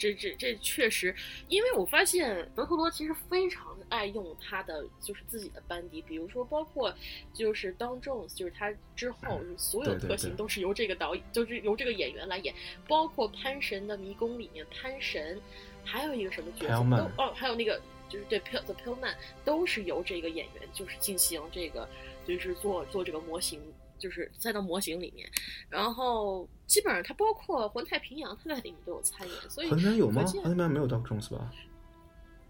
[0.00, 1.14] 这这这确实，
[1.48, 6.92] 因为我发现德特罗其实非常爱用他的就是自己的班底，比如说包括
[7.34, 12.54] 就是当 Jones，就是他之后所有特型都是由这个导演，就是由这个演员来演，
[12.88, 15.38] 包括潘神的迷宫里面潘神，
[15.84, 21.86] 还有一个什么角色都哦，还有那个就是对 Pill The Pillman 都是由这个演员就是进行这个
[22.26, 23.60] 就是做做这个模型。
[24.00, 25.30] 就是塞到模型里面，
[25.68, 30.22] 然后基本上它包括环太平洋，它在里面都有参演，所以浑身有吗？
[30.24, 31.48] 环太平洋没有 Doc Jones 吧？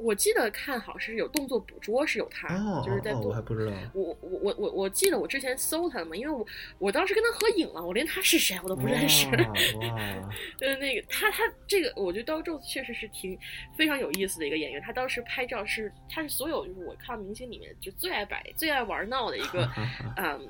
[0.02, 3.72] 我记得看好是有动作捕捉是有他，哦，就是在哦，我还不知道。
[3.92, 6.46] 我我我我我记得我之前搜他嘛，因为我
[6.78, 9.26] 我当时跟他合影了，我连他是谁我都不认识。
[10.60, 13.38] 呃，那个他他这个，我觉得刀咒确实是挺
[13.76, 14.80] 非常有意思的一个演员。
[14.80, 19.68] 他当时拍照是他是所有就是我看明星里面就最爱摆最爱玩闹的一个，
[20.16, 20.48] 嗯。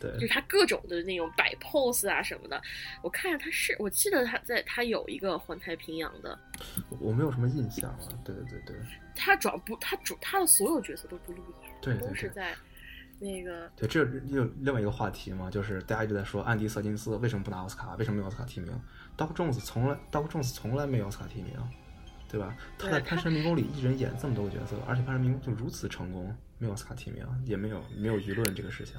[0.00, 2.60] 对，就是他各种的那种摆 pose 啊什么的，
[3.02, 6.36] 我看着他是，我记得他在他有一个环太平洋的，
[6.98, 8.08] 我没有什么印象了。
[8.24, 8.76] 对对对对，
[9.14, 12.54] 他主要不，他主他的所有角色都不露脸，对，都是在
[13.18, 13.70] 那个。
[13.76, 18.72] 对，这又另外一个话题嘛，就是大家一直在说安迪·瑟金斯为什么不拿奥斯卡，为什么没有奥斯卡提名
[19.18, 21.52] ？Doug Jones 从来，Doug Jones 从来没有奥斯卡提名，
[22.26, 22.56] 对吧？
[22.78, 28.96] 他在《潘神迷宫》里一人演这么多个角色，而且《潘神迷宫》就如此成功，没有奥斯卡提名，也没有没有舆论这个事情。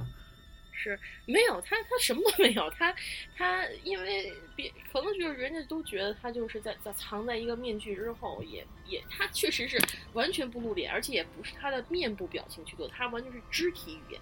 [0.82, 2.70] 是没有他，他什么都没有。
[2.72, 2.94] 他
[3.38, 9.80] 他因为别可能就是人家都觉得他就是在在藏在一个面具之后，也也他确实是
[10.14, 14.22] 完全不露脸，而且也不是他的面部表情去做，他完全是肢体语言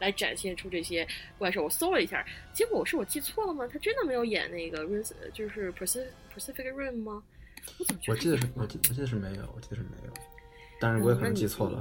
[0.00, 1.06] 来展现出这些
[1.38, 1.62] 怪兽。
[1.62, 3.68] 我搜了一下，结果是我记错了吗？
[3.72, 7.22] 他真的没有演那个 r 就是 Pacific Pacific Rim 吗？
[7.78, 10.12] 我怎么我记得是我记我记得是没有，我记得是没有，
[10.80, 11.80] 但是我也可能记错了。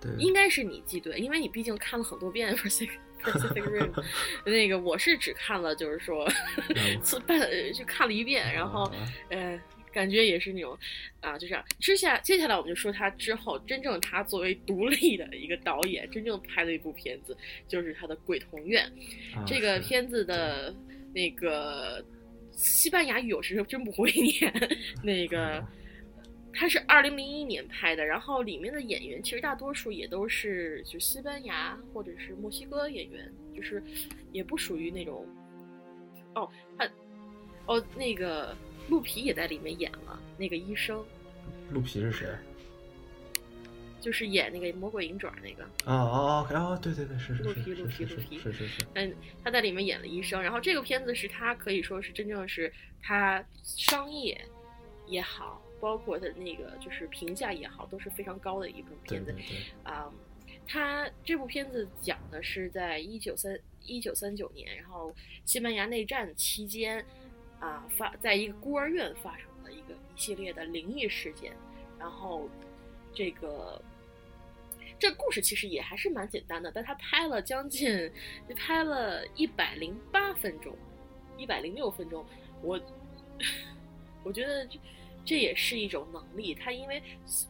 [0.00, 2.98] 对，应该是你记对，因为你毕竟看了很多遍 Pacific。
[3.22, 4.04] Pacific Rim，
[4.44, 6.26] 那个我是只看了，就是说，
[7.26, 7.38] 半
[7.72, 8.90] 就看了一遍，然后，
[9.30, 9.60] 呃，
[9.92, 10.76] 感觉也是那种，
[11.20, 11.64] 啊，就这样。
[11.80, 18.90] 之下接下来我们就说他之后真正他作为独立的一个导演，真正拍的一部片子，就是他的《鬼童院》。
[19.46, 20.74] 这个片子的
[21.14, 22.04] 那个
[22.52, 24.52] 西班牙语我是真不会 念，
[25.02, 25.64] 那个。
[26.52, 33.82] 它是二零零一年拍的，然后里面的演员其实大多数也都是就西班牙或者是墨西哥演员，就是
[34.32, 35.26] 也不属于那种。
[36.34, 36.88] 哦，他，
[37.66, 38.56] 哦，那个
[38.88, 41.04] 鹿皮也在里面演了那个医生。
[41.70, 42.26] 鹿皮是谁？
[44.00, 45.64] 就是演那个魔鬼银爪那个。
[45.84, 47.42] 哦哦哦哦，对对对，是是是。
[47.42, 48.86] 鹿皮鹿皮鹿皮，是是是。
[48.94, 54.40] 嗯，他在里面演了医生，然后这个片子是他可以说是真正是他商业
[55.06, 55.60] 也好。
[55.80, 59.34] 包括的那个就是评价也好，都是非常高的一部片子。
[59.84, 60.12] 啊，
[60.66, 65.14] 他这部片子讲的是在一九三一九三九年，然后
[65.44, 67.04] 西班牙内战期间，
[67.60, 71.52] 啊发在一个孤儿院发生的一个一系列的灵异事件。
[71.98, 72.48] 然后
[73.14, 73.80] 这个
[74.98, 78.10] 这故事其实也还是蛮简单的，但他拍了将近
[78.56, 80.76] 拍了一百零八分钟，
[81.36, 82.26] 一百零六分钟，
[82.62, 82.80] 我
[84.24, 84.68] 我觉得。
[85.28, 86.54] 这也是一种能力。
[86.54, 87.02] 他因为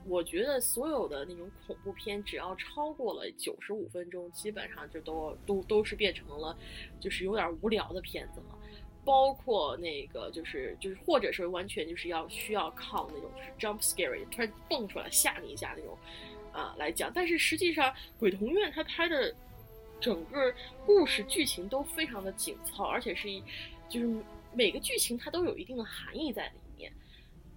[0.04, 6.58] 我觉得所有的那种恐怖片，只要超过了九十五分钟，基本上就都都都是变成了，
[6.98, 8.58] 就是有点无聊的片子了。
[9.04, 15.96] 包括那个就是就是或者是完全就是要需要靠那种就是 jump scary 突然蹦出来吓你一下那种
[16.52, 17.12] 啊来讲。
[17.14, 19.32] 但是实际上《鬼童院》它拍的
[20.00, 20.52] 整个
[20.84, 23.40] 故事剧情都非常的紧凑，而且是一
[23.88, 26.54] 就是每个剧情它都有一定的含义在里。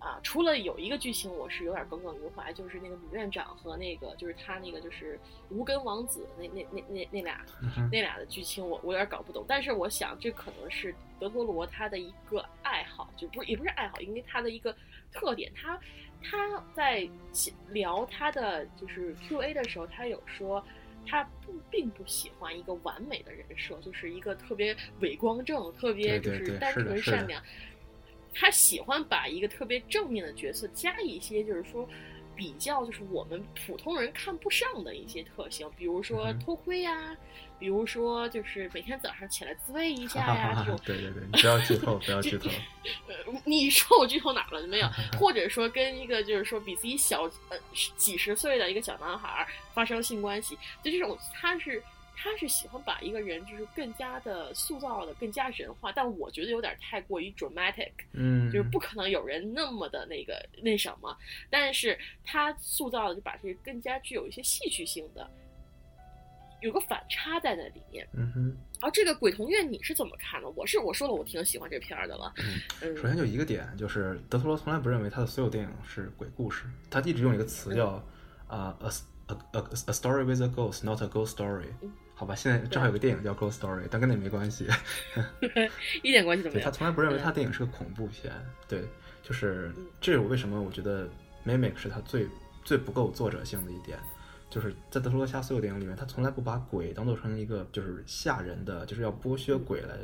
[0.02, 7.46] 啊，除了有一个剧情我是有点耿耿于怀，就是那个女院长和那个就是他那个就是无根王子那那那那那俩
[7.92, 14.76] 那俩的剧情我我有点搞不懂，但是我想这可能是德托罗他的一个爱好，就不是也不是爱好，因为他的一个
[15.12, 15.80] 特点，他
[16.24, 17.08] 他在
[17.70, 20.66] 聊他的就是 Q&A 的时候，他有说
[21.06, 27.40] 他不并不喜欢一个完美的人设，就是一个特别伪光正、特别就是单纯善良。
[28.34, 31.88] 他喜欢把一个特别正面的角色加一些，就是说
[32.36, 37.16] 比较就是我们普通人看不上的一些特性，比如说偷窥呀，
[37.60, 40.80] 比如说就是每天早上起来自慰一下呀这种。
[40.86, 42.50] 对对对，不要剧透， 不要剧透。
[43.44, 44.66] 你说我剧透哪了？
[44.68, 44.88] 没有，
[45.20, 47.58] 或者说跟一个就是说比自己小呃
[47.98, 51.84] 几十岁的一个小男孩发生性关系，就这种他是。
[52.24, 61.18] 他是喜欢把一个人就是更加的塑造的更加人化，但我觉得有点太过于 dramatic，嗯，就是不可能有人那么的那个那什么，
[61.50, 65.28] 但是他塑造的就把这个更加具有一些戏剧性的，
[66.62, 68.58] 有个反差在那里面，嗯哼。
[68.80, 70.50] 然后这个鬼童院你是怎么看的？
[70.52, 72.32] 我是我说了，我挺喜欢这片儿的了。
[72.84, 78.04] 嗯，首先就一个点，就是德托罗从来不认为他的所有电影是鬼故事，他一直用一个词叫
[78.48, 78.90] 啊 a
[79.28, 81.70] a a story with a ghost, not a ghost story。
[82.22, 84.68] 好吧，现在正好有个电影叫《Ghost Story》，但跟那没关系，
[86.04, 86.64] 一点关系都没有。
[86.64, 88.32] 他从来不认为他电影是个恐怖片，
[88.68, 88.84] 对，
[89.24, 91.08] 就是这是我为什么我觉得
[91.44, 92.28] 《Mimic》是他最
[92.64, 93.98] 最不够作者性的一点，
[94.52, 99.98] 就是在德罗夏所有电影里面，他从来不把鬼当做成一个就是吓人的，就是要剥削鬼来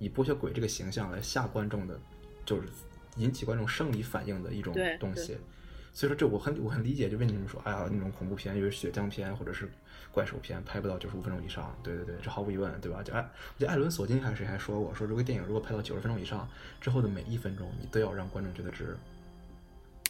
[0.00, 1.96] 以剥削鬼这个形象来吓观众的，
[2.44, 2.64] 就是
[3.14, 5.38] 引起观众生理反应的一种东西。
[5.92, 9.68] 所以说这我很我很理解，就为什么说哎呀那种恐怖片，因为血浆片或者是
[10.12, 13.02] 怪兽片拍不到九十五分钟以上，对对对，这毫无疑问，对吧？
[13.02, 16.48] 就艾，我记得艾伦索金还是谁还说过，说这个电影如果拍到九十分钟以上
[16.80, 18.96] 之后的每一分钟，你都要让观众觉得值。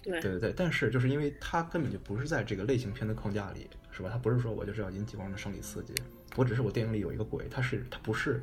[0.02, 4.08] 对对对，但是就是因为它根本就不是在这个类型片的框架里，是吧？
[4.10, 5.92] 它不是说我就是要引起观众的生理刺激，
[6.36, 8.42] 我只是我电影里有一个鬼，它是它不是，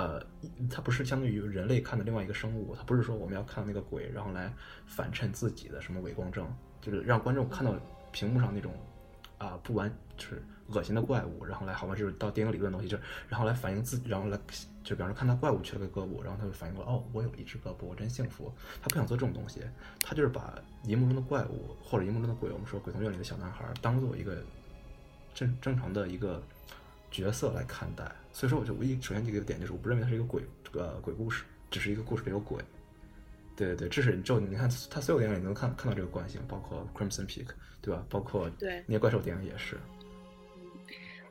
[0.00, 0.24] 呃，
[0.70, 4.50] 它不是相对于人类看的另外一个生物，它不是说我们要看那个鬼，然后来
[4.86, 7.74] 反衬自己的什么伪光正，就是让观众看到
[8.10, 8.72] 屏幕上那种
[9.36, 14.38] 啊不完就是恶心的怪物，然后来好吧，就是到电影理论的东西，就是然后来反映自，然后来
[14.82, 18.50] 就比方说看到怪物缺了个胳膊，然后他就反应过来，哦，我有一只胳膊，我真幸福。
[18.80, 19.60] 他不想做这种东西，
[20.00, 24.42] 他就是把荧幕中的怪物或者荧幕中的鬼，我们说鬼童院里的小男孩，当做一个
[25.34, 26.42] 正正常的一个
[27.10, 28.10] 角色来看待。
[28.32, 32.62] 所以说，我就唯一首先这个点就是，我不认为它是一个鬼这个鬼故事，只是一个故事里有鬼。
[33.56, 37.48] 对对对，这是就你看他所有电影里能看看到这个惯性，包括 Crimson Peak，
[37.82, 38.02] 对吧？
[38.08, 39.76] 包括对那些怪兽电影也是。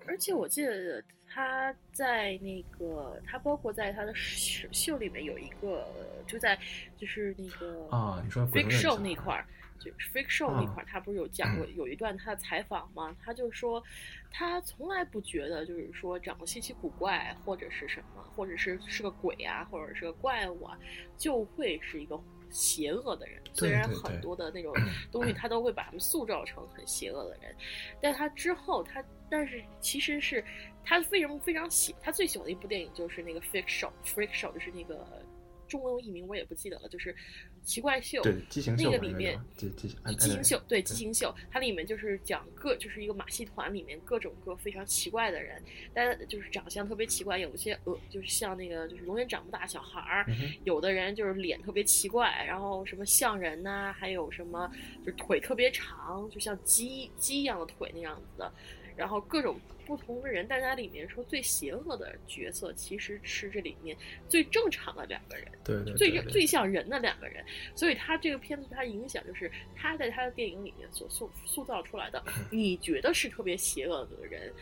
[0.06, 5.88] 而且我记得他在那个，他包括在他的秀秀里面有一个，
[6.28, 6.60] 就在
[6.98, 9.46] 就是那个啊，你说 freak show 那块儿，
[9.80, 13.16] 就是 freak show 那块儿，他不是有讲过有一段他的采访吗？
[13.24, 13.84] 他就说
[14.30, 20.78] 他从来不觉得就是说长得稀奇古怪或者是什么，或者是是个鬼啊，或者是个怪物啊，
[21.18, 22.22] 就会是一个。
[22.52, 24.74] 邪恶的人，虽然很多的那种
[25.12, 27.56] 东西，他都会把他们塑造成很邪恶的人，
[28.02, 30.44] 但他之后，他但是其实是
[30.84, 35.24] 他为什么非常喜，他最喜欢的一部电影就是那个《Freak Show》，《Freak Show》就是那个。
[35.70, 37.14] 中文译名我也不记得了，就是
[37.64, 45.62] 《奇怪秀》对畸形秀那个里面，畸畸畸形秀对畸形秀，它里面就是讲各就是一个马戏团里面各种各非常奇怪的人，
[45.94, 50.26] 但就是长相特别奇怪，有一些呃就是像那个就是永远长不大小孩儿，
[50.66, 54.70] 有的人就是脸特别奇怪，然后什么像人呐，还有什么
[55.06, 58.52] 就是腿特别长，就像鸡鸡一样的腿那样子的。
[59.00, 63.96] 然后各种不同的人，但它里面说最邪恶的角色其实是这里面
[64.28, 67.42] 最正常的两个人，对对，最最像人的两个人。
[67.74, 74.54] 所以他这个片子它影响就是他在他的电影里面所塑塑造出来的， 你觉得是特别邪恶的人，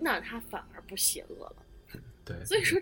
[0.00, 1.56] 那他反而不邪恶了。
[2.24, 2.80] 对，所以说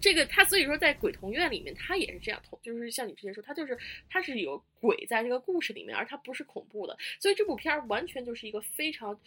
[0.00, 9.18] 这个他所以说在鬼童院里面他也是这样，就是像你之前说，他就是他是有鬼在这个故事里面，而他不是恐怖的，所以这部片儿完全就是一个非常。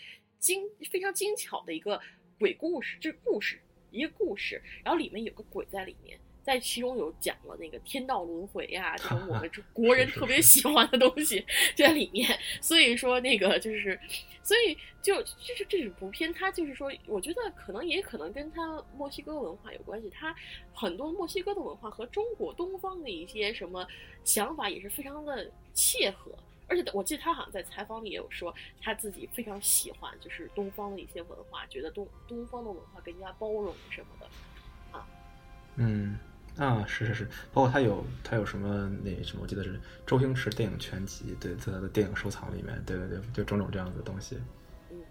[0.44, 1.98] 精非常精巧的一个
[2.38, 3.58] 鬼故事，这故事
[3.92, 11.40] 一个故事，然后里面有个鬼在里面，在其中有讲了那个天道轮回呀，这种我们 国人特别喜欢的东西
[11.74, 12.38] 就在里面。
[12.60, 13.98] 所以说那个就是，
[14.44, 20.36] 所以就就是这部片，它就是说，我觉得可能也可能跟它墨西哥文化有关系，它
[20.74, 23.88] 很多墨西哥的文化和中国东方的一些什么
[24.26, 26.38] 想法也是非常的切合。
[26.68, 35.08] 而且我记得他好像在采访里也有说，他自己非常喜欢就是东方的一些文化，觉得东东方的文化更加包容什么的，啊，
[35.76, 36.18] 嗯，
[36.58, 44.38] 啊，是是是，包括他有他有什么那什么，我记得是周星驰电影全集，对，在他的电影收藏里面，对对对，就种种这样子的东西。
[44.90, 45.04] 嗯，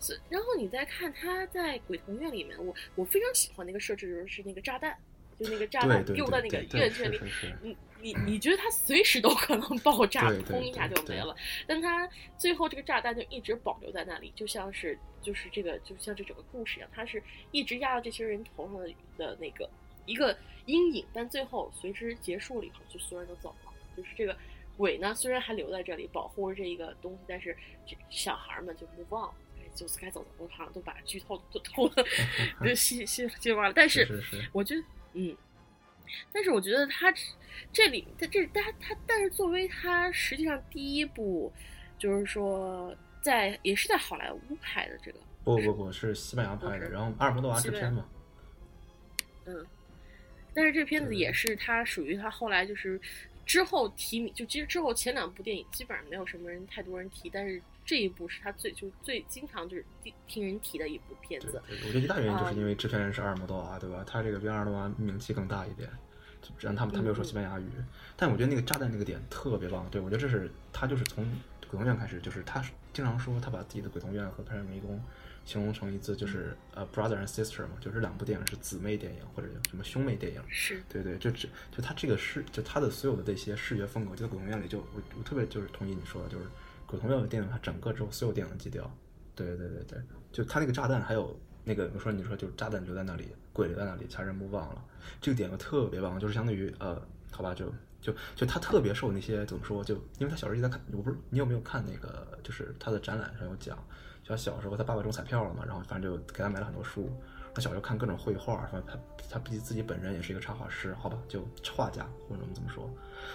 [0.00, 4.96] 是，然后你再看他在鬼童院里面，我我非常喜欢那个设置就是那个炸弹。
[5.38, 7.18] 就那个炸弹丢在那个院圈里，
[7.62, 11.34] 你你你觉得它随时都可能爆炸，砰一下就没了。
[11.66, 12.08] 但它
[12.38, 19.68] 最后这个炸弹就一直保留在那里，就像是就是这个就像这整个故事一样，它是一直压到这些人头上的的那个
[20.06, 20.36] 一个
[20.66, 23.72] 阴影，但最后随之结束了以后，就所有人都走了。
[23.96, 24.36] 就是这个
[24.76, 29.32] 鬼呢，虽然还留在这里保护着这一个东西，但是这小孩们就不忘，
[29.74, 32.04] 就是该走的我好像都把剧透都 透了，
[32.64, 33.72] 就细细细完了。
[33.74, 34.06] 但是
[34.52, 34.82] 我觉得。
[35.12, 35.36] 嗯，
[36.32, 37.12] 但是我觉得他
[37.72, 41.52] 这里他这他他，但是作为他实际上第一部，
[41.98, 48.08] 就是说在也是在好莱坞拍的这个，不不不是西班牙拍的，然后阿尔莫多瓦制片嘛。
[49.46, 49.66] 嗯，
[50.54, 53.00] 但是这片子也是他属于他后来就是
[53.46, 57.60] 之后提名，就其实之后前两部电影基本上没有什么人太多人提，但是。
[57.90, 61.60] 这一部是他最就最经常就是听听人提的一部片子。
[61.68, 64.04] 我觉得一大原因就是因为制片人是阿尔莫多瓦，对吧？
[64.06, 65.90] 他这个比阿尔莫多瓦名气更大一点，
[66.60, 67.64] 让他们他没有说西班牙语。
[68.16, 71.24] 但我觉得那个炸弹那个点特别棒，对我觉得这是他就是从
[71.62, 75.02] 鬼童院开始，就是他经常说他把自己的鬼童院和拍迷宫
[75.44, 80.40] 形容成一次就是呃 brother and sister 嘛，就是两部电影是姊妹电影或者什么兄妹电影。
[80.48, 86.44] 是对对，就就就他这个视就他的所有的这些视觉风格，就在鬼童院里就我我特别就是同意你说的，就是。
[86.90, 88.90] 鬼童院的电影，它整个之后所有电影基调，
[89.36, 89.98] 对对对对，
[90.32, 94.84] 就它那个炸弹，还有那个我说你说就是炸弹留在那里，鬼留在那里，其他人不忘了，
[95.20, 99.84] 这个点就特别棒，就是相当于呃，好吧，就就就他特别受那些怎么说？
[99.84, 102.26] 就因为他小时候一直在看，我不是你有没有看那个？
[102.42, 103.76] 就是他的展览上有讲，
[104.24, 107.08] 就他小时候他爸爸中彩票了嘛，然后反正就给他买了很多书。
[107.54, 108.98] 他小时候看各种绘画，反正他
[109.30, 112.88] 他毕竟自己本人也是一个插画师，好吧，就画家或者我们怎么说，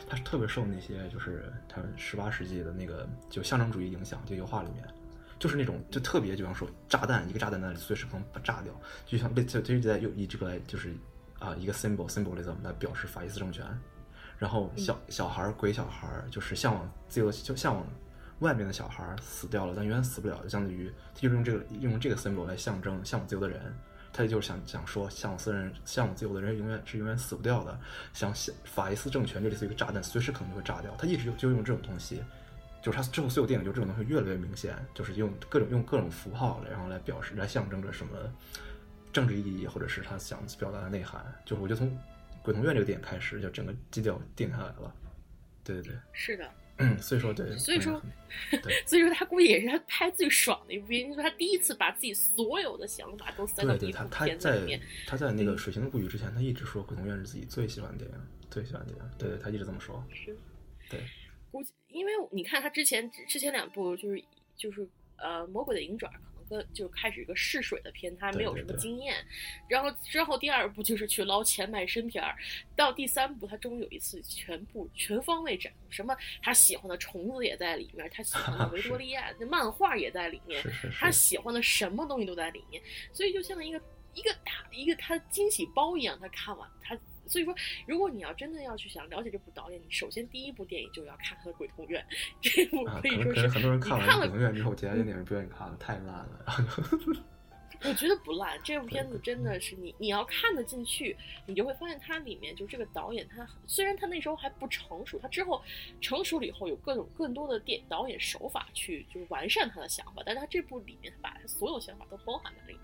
[0.09, 4.83] 他是特别受那些就是他十八世纪的那个就象征主义影响，就油画里面。
[5.37, 8.73] 就是那种就特别，就像说炸弹，一个炸弹在那里随时可能把炸掉，
[9.05, 10.95] 就像被就就一直在用以这个来就是
[11.39, 13.65] 啊一个 symbol symbolism 来表示法西斯政权。
[14.39, 17.85] 然后小小孩儿鬼小孩儿就是向往自由，就向往
[18.39, 23.61] 外面的小孩儿死掉了，但永远死不了，就相当于他就是用这个用这个 symbol 来象征向往自由的人。
[24.15, 27.77] 他就是想想说向往私人向往自由的人永远是永远死不掉的，
[28.13, 30.95] 想想法西斯政权就类似于一个炸弹，随时可能就会炸掉。
[30.97, 32.23] 他一直就就用这种东西。
[32.81, 38.13] 就是他之后所有电影就这种东西越来越明显，就是用各种用各种符号来然后来表示来象征着什么
[39.11, 41.25] 政治意义，或者是他想表达的内涵。
[41.43, 41.89] 就是我觉得从
[42.43, 44.93] 《鬼童院》这个电影开始，就整个基调定下来了。
[45.63, 46.47] 对对对，是的。
[46.77, 48.01] 嗯，所以说对，所以说，
[48.85, 54.81] 所以说他估计也是他拍最爽的一部片，就是他第一次把自己所有的想法都塞到一部片子里面。
[55.07, 58.17] 他在那个《水形的物语》之前，他一直说《鬼童院》是自己最喜欢的电影，
[58.49, 59.11] 最喜欢的电影。
[59.17, 60.03] 对对，他一直这么说。
[60.11, 60.37] 是，
[60.89, 60.99] 对。
[61.49, 64.21] 估计，因为你看他之前之前两部就是
[64.57, 69.15] 就是呃魔鬼的银爪，可能跟就开始一个试水的片，他没有什么经验。
[69.67, 72.35] 然后之后第二部就是去捞钱卖身片儿，
[72.75, 80.63] 到第三部他终于有一次全部全方位展，什么他喜欢的虫子也在里面，他喜欢的 维多利亚那漫画也在里面，
[80.99, 82.81] 他喜欢的什么东西都在里面，
[83.13, 83.81] 所以就像一个
[84.13, 86.97] 一个大一个他惊喜包一样，他看完他。
[87.27, 87.55] 所以说，
[87.87, 92.05] 如果你要真的要去想了解这部导演，你首先第一部电影就要看他的《鬼同院》。
[92.41, 96.45] 这部可以说是很多人看了《鬼童院》之后，其他电影不愿意看了，太烂了。
[97.83, 101.15] 我觉得不烂，这部片子真的是你你要看得进去，
[101.45, 105.61] 你就会发现它里面就这个导演，他虽然他那时候还不成熟，他之后
[106.01, 112.81] 成熟了以后有各种更多的电导演手法去就是完善他的想法，但是他这部里面把他所有想法都包含在里面。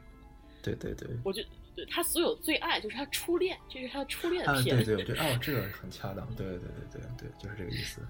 [0.61, 1.47] 对对对，我觉得。
[1.76, 4.84] 对他所有最爱就是他初恋，这是他初恋片。
[4.84, 6.28] 对对对，哦，这个很恰当。
[6.36, 8.01] 对对对对对，就是这个意思。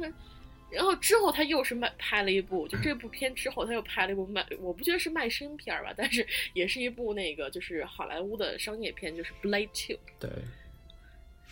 [0.72, 9.98] 然后之后他又是卖拍了一部，就这部片之后他又拍了一部卖，我不觉得是卖身片吧，但是也是一部那个就是好莱坞的商业片，就是《Blade Two》。
[10.18, 10.30] 对，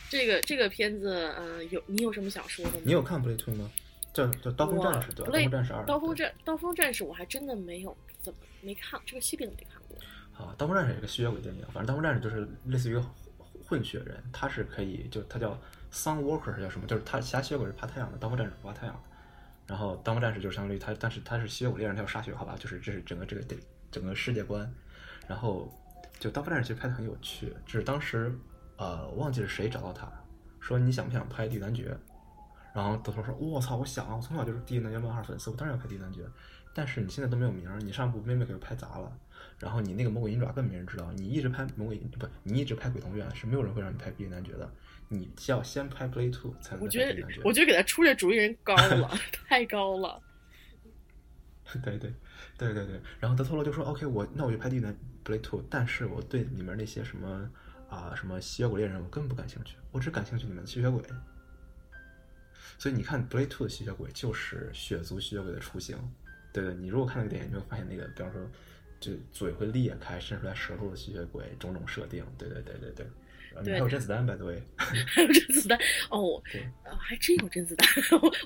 [0.09, 2.81] 这个这个片子，嗯，有你有什么想说的吗？
[2.85, 3.69] 你有看《Blade Two》吗？
[4.11, 5.83] 叫叫《刀锋战士》对，《刀锋战士二》。
[5.85, 9.78] 刀锋战刀锋战士我还真的没有怎么没看这个系列都没看过。
[10.39, 12.97] 啊，刀锋战士是个吸血鬼电影，反正刀锋战士就是类似于
[13.67, 15.51] 混血人，他是可以就他叫
[15.91, 16.87] Sun Walker 叫什么？
[16.87, 19.01] 就是他其他吸血鬼是怕太阳的，刀锋战士不怕太阳的。
[19.67, 22.55] 然后刀锋战士就相当于他，但是他是吸血鬼猎人，他要杀血，好吧？
[22.57, 23.59] 就是这是整个这个电
[23.91, 24.67] 整个世界观。
[25.27, 25.71] 然后
[26.19, 28.33] 就刀锋战士其实拍的很有趣，就是当时
[28.77, 30.11] 呃忘记是谁找到他
[30.59, 31.95] 说你想不想拍第一男爵？
[32.73, 36.21] 然后德托说我操，我想啊，我从小就是第一男爵漫画粉丝，我当然要拍第一男爵。
[36.73, 39.11] 但是你现在都没有名儿，你上部妹妹给我拍砸了。
[39.59, 44.71] 然后你那个魔鬼银爪更没人知道，你一直拍魔鬼不，你一直拍鬼童院是没有人会让你拍毕业男爵的，
[45.09, 46.85] 你要先拍 Play Two 才能。
[46.85, 49.11] 我觉得我觉得给他出这主意人高了，
[49.49, 50.21] 太高了。
[51.83, 52.11] 对对
[52.57, 54.95] 对对对，然后德托罗就说 OK，我那我就拍地狱男
[55.25, 57.51] Play Two，但是我对里面那些什么
[57.89, 61.03] 啊什么吸血鬼猎人我根本不感兴趣，我只感兴趣里面的吸血鬼。
[62.77, 65.97] 所以你看 Play Two 的吸血鬼就是血族吸血鬼的雏形。
[66.53, 68.49] 对对，你如果看那个电影，你会发现那个，比方说。
[68.99, 73.05] 就嘴会裂开，伸出来舌头的吸血鬼，种种设定，对对对对对。
[73.55, 74.61] 还有甄子丹，百度位。
[74.77, 75.77] 还有甄子丹
[76.11, 76.61] 哦，对，
[76.99, 77.87] 还真有甄子丹。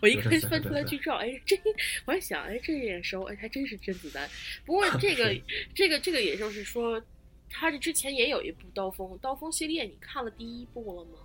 [0.01, 1.59] 我一看翻出来剧照，哎，真，
[2.05, 4.27] 我还想，哎，这眼熟，哎，还真是甄子丹。
[4.65, 5.35] 不过 这个
[5.75, 7.03] 这个这个，也就是说，
[7.49, 11.19] 他这之前也有一部刀锋，刀锋系列，你看了第一部了吗？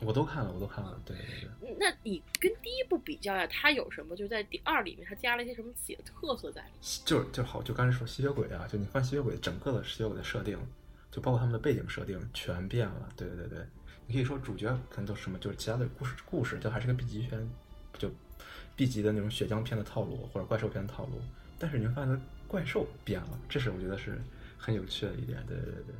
[0.00, 1.76] 我都看了，我都看了，对对对。
[1.78, 4.14] 那你跟第一部比较呀，它有什么？
[4.16, 6.80] 就在第二里面，它加了一些什么自己的特色在里面？
[7.04, 10.58] 就是就好，就刚才说吸血鬼啊，就你发现吸血鬼整个的吸血鬼的设定，
[11.10, 13.08] 就包括他们的背景设定全变了。
[13.16, 13.66] 对对对对，
[14.06, 17.50] 你可以说主角可能都什么，就是其他的故事故事，就还是个 B 级片，
[17.98, 18.10] 就
[18.76, 21.20] B 级的那种血浆片的套路或者怪兽片的套路，
[21.58, 24.20] 但是你会发现怪兽变了，这是我觉得是
[24.58, 25.44] 很有趣的一点。
[25.46, 25.94] 对对对。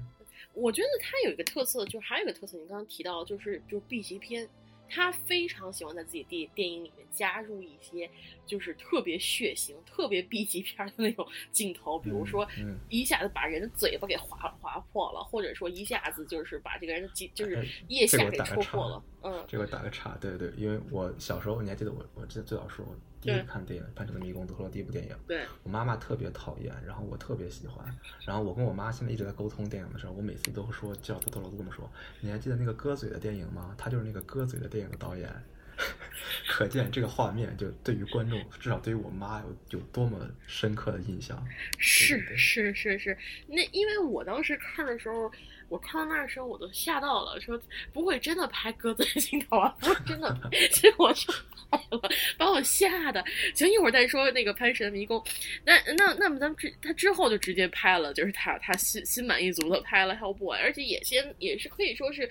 [0.55, 4.49] 我觉得他有一个特色，就是还有一个特色，你刚刚提到，就是就是 B 级片，
[4.89, 8.09] 他非常喜欢在自己电电影里面加入一些
[8.47, 12.47] 就是特别血腥、特别 B 级片的那种镜头，比如说
[12.89, 19.03] 一下子把人的嘴巴给划划破了，或者说一下子就是把这个人的脊就是腋下给戳破了。
[19.23, 22.87] 嗯，这个打个岔，对对对，因为我小时候你还记得我我记得最早说。
[23.25, 25.17] 第一次看电影《潘城的迷宫》，德托罗第一部电影。
[25.27, 27.85] 对，我妈妈特别讨厌，然后我特别喜欢。
[28.27, 31.91] 然后我跟我妈现在一直在沟通电影的时候，我每次都会说叫德托罗都这么说。
[32.21, 33.75] 你还记得那个割嘴的电影吗？
[33.79, 35.31] 他就是那个割嘴的电影的导演。
[36.49, 41.45] 可见这个画面就对于观众，至少对于我妈有有多么深刻的印象。
[41.79, 43.17] 是是是是，
[43.47, 45.31] 那因为我当时看的时候，
[45.69, 47.61] 我看到那儿的时候我都吓到了，说
[47.93, 49.75] 不会真的拍《鸽子镜头》啊？
[49.81, 50.37] 不会真的，
[50.71, 51.33] 结果就
[51.71, 52.01] 拍了，
[52.39, 53.25] 把我吓的。
[53.55, 55.19] 行，一会儿再说那个《潘神迷宫》。
[55.65, 62.29] 那那那么咱们之他之后就直接拍了，就是他他心心满意足的拍了《Hellboy》，而且也先也是可以说是。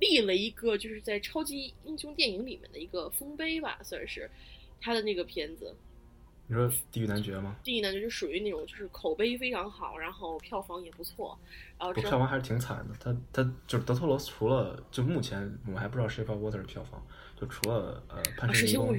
[0.00, 4.30] 立了一个就是在超级英雄电影里面的一个丰碑吧，算是
[4.80, 5.74] 他的那个片子。
[6.48, 7.56] 你说《地狱男爵》吗？
[7.64, 11.36] 《地狱男爵》就属于那种就是口碑非常好，然后票房也不错。
[11.76, 12.94] 然后票房还是挺惨的。
[13.00, 17.04] 他他就是德托罗，除了就目前我们还不知道《Shape of Water》的票房，
[17.40, 18.94] 就除了呃《潘神迷宫》，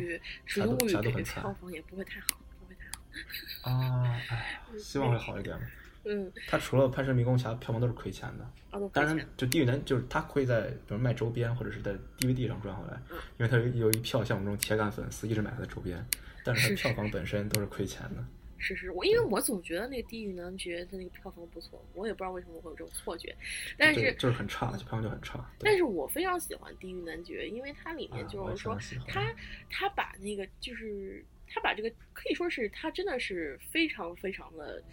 [0.46, 3.72] 其他都其他都很惨，票房也不会太好，不会太好。
[3.72, 5.66] 啊，哎， 希望会好一点吧。
[6.08, 8.50] 嗯，他除了《潘神迷宫》，其他票房都是亏钱的。
[8.94, 13.02] 当然，就《地狱男》就是他会在比如卖周边或者是在 DVD 上赚回来，
[13.40, 16.06] 因为他有一票像我们这种铁杆粉丝一直买他的周边，
[16.44, 18.24] 但是他票房本身都是亏钱的。
[18.60, 23.36] 是是，我因为我总觉得那个《地狱男爵》的那个票房不错，我也不知道为什么会有这种错觉，
[23.78, 25.44] 但是就是很差，票房就很差。
[25.60, 28.78] 但是我非常喜欢《地狱男爵》，因为它里面就是说，
[29.08, 29.34] 他
[29.70, 34.84] 他把那个就是他把这个可以说是他真的是非常非常的。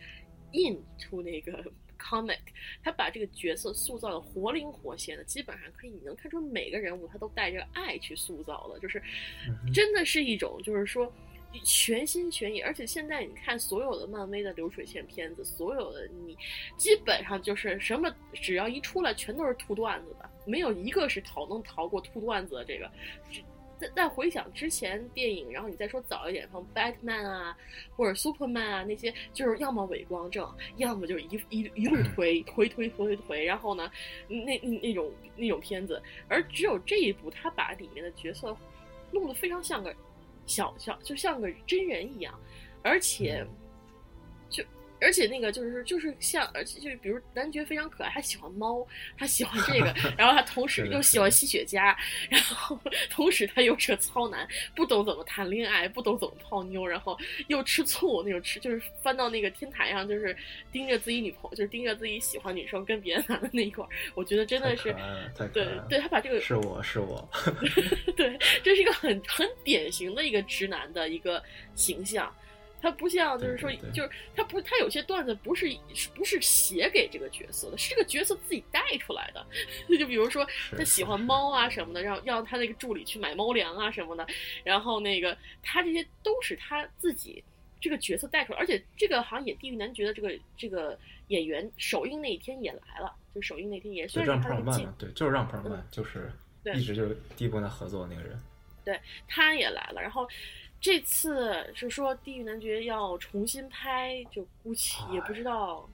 [0.54, 1.62] Into 那个
[1.98, 2.38] comic，
[2.82, 9.02] 他把这个角色塑造的活灵活现的，基本上可以你能看出每个人物他都带着爱去塑造的，就是
[9.72, 11.12] 真的是一种就是说
[11.62, 12.60] 全心全意。
[12.60, 16.36] 而且现在你看所有的漫威的流水线片子，所有的你
[16.76, 22.90] 基本上就是什么只要一出来全都是吐段子的，没有一个是逃能逃过吐段子的这个。
[23.84, 27.56] 再再回想之前电影，然后你再说早一点，像 Batman 啊，
[27.96, 33.90] 或者 Superman 啊那些，就是要么伪光正，要么就是一一一路推推推推推，然后呢，
[34.28, 38.56] 那那种那种片子，而只有这一部，他把里面的角色
[39.10, 39.94] 弄得非常像个
[40.46, 42.38] 小小，就像个真人一样，
[42.82, 43.46] 而且。
[45.04, 48.86] 而且那个就是就是像，而且就是比如男爵非常可爱，他喜欢猫，
[49.18, 51.94] 他喜欢这个， 然后他同时又喜欢吸雪茄，
[52.30, 52.78] 然后
[53.10, 57.16] 同时他又是个糙男，不懂怎么谈恋爱，不懂怎么泡妞，然后
[57.48, 60.34] 又吃醋那种吃，就是翻到那个天台上，就是
[60.72, 64.94] 盯着自己女朋友，就是盯着自己喜欢女生跟别的男的那一块儿，我觉得真的是，
[65.52, 67.28] 对对，他把这个是我是我，
[68.16, 71.42] 对，这是一个很很典型的一个直男的一个
[71.74, 72.34] 形象。
[72.84, 75.74] 他不像，就是说，就是他不，他有些段子不是
[76.14, 79.44] 不是写给这个角色的，是这个角色自己带出来的。
[79.98, 84.26] 就比如说，他喜欢猫啊什么的，让让他那个助理去买猫粮啊什么的，
[84.62, 87.42] 然后那个他这些都是他自己
[87.80, 88.58] 这个角色带出来。
[88.58, 96.30] 而且这个好像演《地狱男爵》的这个这个演员首映那一天也来了，就首映那天也算是他的进，对，就是让普尔曼，就是
[96.74, 98.38] 一直就是第一部跟他合作的那个人，
[98.84, 100.28] 对，他也来了，然后。
[100.84, 105.88] 这次是说《地狱男爵》要重新拍，就估计也不知道，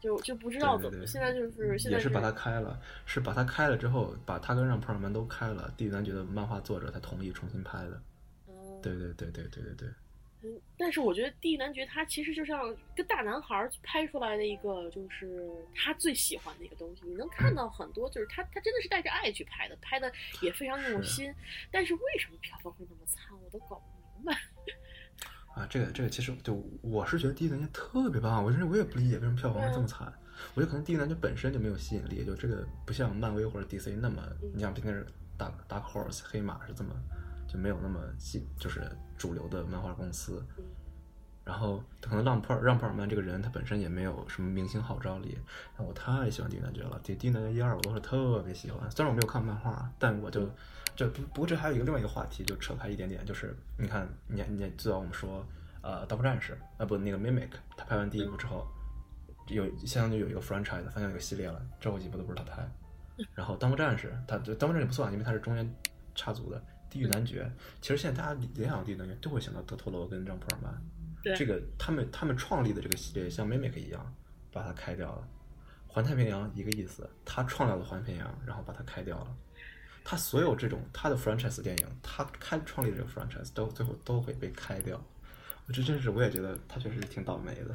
[0.00, 1.06] 就就不知道怎么。
[1.06, 8.00] 现在就是现在是把它开了，是把它开了之后，把他跟让普尔曼都开了，《地狱男爵》的漫画作者才同意重新拍的。
[8.82, 9.88] 对对对对对对对。
[10.40, 17.02] 嗯，但是我觉得《地狱男爵》他其实就像个大男孩拍出来的一个，就是他最喜欢的一个东西。
[17.04, 21.30] 你能看到很多，就是他他真的是带着爱去拍的，拍的也非常用心。
[21.70, 23.97] 但是为什么票房会那么惨，我都搞不。
[25.54, 30.12] 啊，这个这个其实就我是觉得《第一男爵》特别棒，我甚至我也不理解为什么票房会这么惨。
[30.54, 34.22] 我觉得可能《第一男爵》本身就没有吸引力，就这个不像漫威或者 DC 那么，
[34.54, 35.04] 你像平时
[35.36, 36.90] 大 Dark Horse 黑马是这么
[37.48, 40.40] 就没有那么吸，就是主流的漫画公司。
[41.44, 45.36] 然后可能让普尔让普尔曼这个人他本身也没有什么明星号召力，
[45.76, 50.48] 但我太喜欢《第一男爵》了，《第第一男爵》一二我都是特别喜欢，虽然我没有看漫画，但我就。
[50.98, 55.46] 就不不过这还有一个另外一个话题，就扯开一点点，就是你看，你你知道我们说，
[55.80, 58.66] 呃，刀客战士啊不那个 Mimic，他拍完第一部之后，
[59.46, 62.68] 有相当于有一个 franchise，发现有一个系列了，之后几部都不是他拍。
[63.32, 65.72] 然后刀客战士，他刀客战士不算，因为他是中间
[66.16, 66.60] 插足的。
[66.90, 67.48] 地狱男爵，
[67.80, 74.14] 其实现在大家联想地狱男爵都会想到德托罗跟让普尔曼，这个他们他们创立的这个系列像 Mimic 一样，
[74.50, 75.28] 把它开掉了。
[75.86, 79.36] 环太平洋一个意思，他创造了环太平洋，然后把它开掉了。
[80.10, 84.98] 他所有这种他的 franchise 电影，他开创立这个 franchise 都最后都会被开掉，
[85.66, 87.74] 我这真是我也觉得他确实挺倒霉的。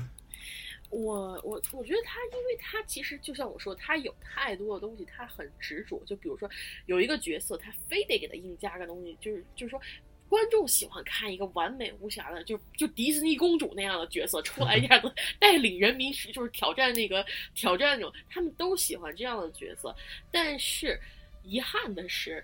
[0.89, 6.01] 我我我觉得他，因为他其实就像我说，他有太多的东西，他很执着。
[6.07, 6.49] 就比如说
[6.87, 9.79] 有一个角色，他非得给他硬加个东西，就是就是说
[10.27, 17.23] 观众喜欢看一个完美无瑕的，就就迪士尼公主那样的角色出来一下子 带领人民是就是挑战那个
[17.53, 19.95] 挑战那种，他们都喜欢这样的角色，
[20.31, 20.99] 但是。
[21.43, 22.43] 遗憾的是，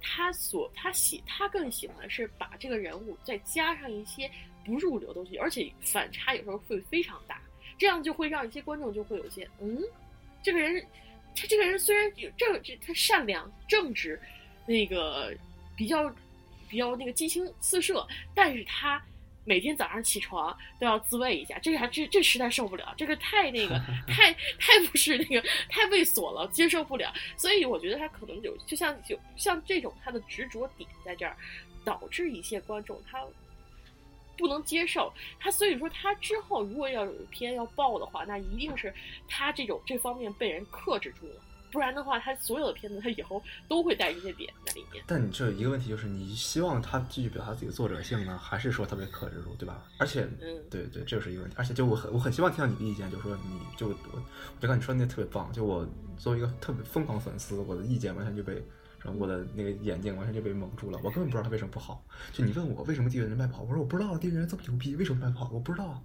[0.00, 4.30] 他所他喜他更喜欢的是把这个人物再加上一些
[4.64, 7.40] 不入流的东西，而且反差有时候会非常大，
[7.78, 9.78] 这样就会让一些观众就会有些嗯，
[10.42, 10.84] 这个人
[11.34, 14.20] 他这个人虽然有正他善良正直，
[14.66, 15.34] 那个
[15.76, 16.14] 比较
[16.68, 19.02] 比较那个激情四射，但是他。
[19.44, 23.76] 每天早上起床都要自慰一下，这还这这实在受不了，这个太那个
[24.06, 27.12] 太太不是那个太猥琐了，接受不了。
[27.36, 31.36] 所以我觉得他可能有就像就像这种他的执着点在这儿，
[31.84, 33.20] 导致一些观众他
[34.36, 35.50] 不能接受他。
[35.50, 38.94] 所以说他之后如果要有一篇要爆的话，那一定是
[39.26, 41.34] 他这种这方面被人克制住了。
[41.72, 45.02] 不然的话，他所有的片子他以后都会带这些点在里面。
[45.06, 49.82] 但你这一个问题就是，你希望他继续表达自己的作者性呢，还是说他被克制住，对吧？
[49.98, 51.56] 而且，嗯，对对，这是一个问题。
[51.58, 55.50] 而且，就我很我很希望听到你的意见，就是说，你就我我就刚你说那特别棒。
[55.50, 58.54] 就我作为一个特别疯狂粉丝，我的意见完全就被，
[59.00, 60.98] 然后我的那个眼睛完全就被蒙住了。
[61.02, 62.04] 我根本不知道他为什么不好。
[62.32, 65.50] 就你问我为什么地狱人卖不好，我说我不知道地狱人这么牛逼，为什么卖不好？
[65.50, 66.02] 我不知道。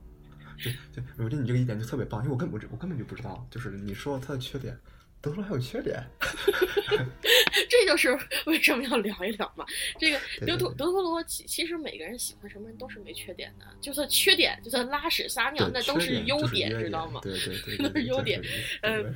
[0.64, 4.76] 对对，我觉得你这个意见就特别棒，因为我根本我根本就不知道，就是你说他的缺点。
[5.22, 6.04] 都说还有缺点，
[7.70, 9.66] 这就是为什么要聊一聊嘛。
[9.98, 17.20] 这个德托德托罗，其其实每个人喜欢什么人都是没缺点的，就算缺点，就算拉屎撒尿，那都是优点，知道吗？
[17.24, 18.42] 对对对， 都是优点。
[18.82, 19.14] 嗯，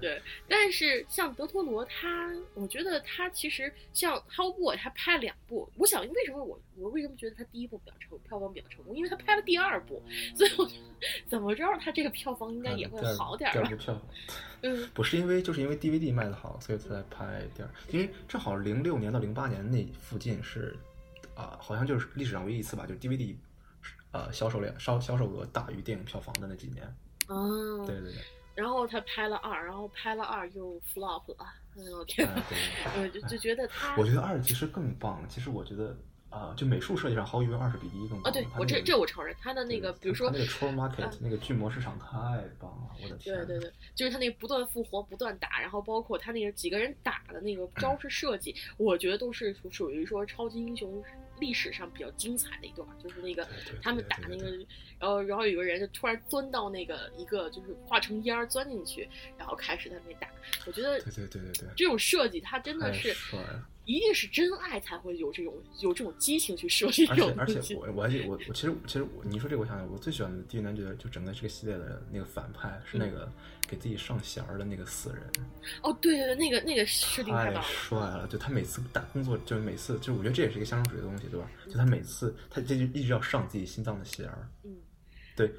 [0.00, 5.70] 对，但是像德托罗，他，我觉得他其实像《How Boy》，他拍了两部。
[5.76, 8.96] 我想，为什么我我为什么觉得他第一部比较成票房比较成功？
[8.96, 10.02] 因为他拍了第二部，
[10.34, 13.70] 所以我觉得怎么着，他这个票房应该也会好点吧？
[14.62, 15.44] 嗯，不是因为。
[15.44, 17.68] 就是因为 DVD 卖的好，所以才拍电影。
[17.90, 20.76] 因为正好零六年到零八年那附近是，
[21.34, 23.34] 啊，好像就是历史上唯一一次吧，就是 DVD，
[24.12, 26.84] 呃，销售量销销售额大于电影票房的那几年。
[27.28, 28.22] 哦，对对对。
[28.54, 31.46] 然后他拍了二，然后拍了二又 flop 了。
[31.76, 32.28] 哎呦天，
[32.96, 35.20] 我 就就觉得他，我觉得二其实更棒。
[35.28, 35.96] 其实我觉得。
[36.34, 38.28] 啊，就美术设计上，毫无疑问二是比第一更棒。
[38.28, 42.06] 啊，对我这这我承认，他的那个，比如说那个 troll market 那个巨魔市场太
[42.58, 43.36] 棒了，我的天！
[43.36, 51.00] 对对对，就是他那个不断复活、不断打，然后包括他那个几个人打的那个招式设计，我觉得都是属于说超级英雄
[51.38, 53.46] 历史上比较精彩的一段，就是那个
[53.80, 54.50] 他们打那个，
[54.98, 59.08] 然后然后有个人就突然钻到那个一个就是化成烟儿钻进去，
[59.38, 60.28] 然后开始在那打，
[60.66, 63.14] 我觉得对对对对对，这种设计它真的是。
[63.84, 73.30] 一定是真爱才会有这种有这种激情去设计这种而且而且我我还记得我我其实其实我你说这个我想想我最喜欢的地狱男爵就整个这个系列的那个反派是那个
[73.68, 75.20] 给自己上弦儿的那个死人。
[75.82, 81.50] 哦对对对，那个那个设定太帅了，就他每次打工作就是每次就我觉得这也是一个象征主义的东西对吧？
[81.66, 84.48] 就他每次他这就一直要上自己心脏的弦儿。
[84.62, 84.76] 嗯，
[85.36, 85.52] 对，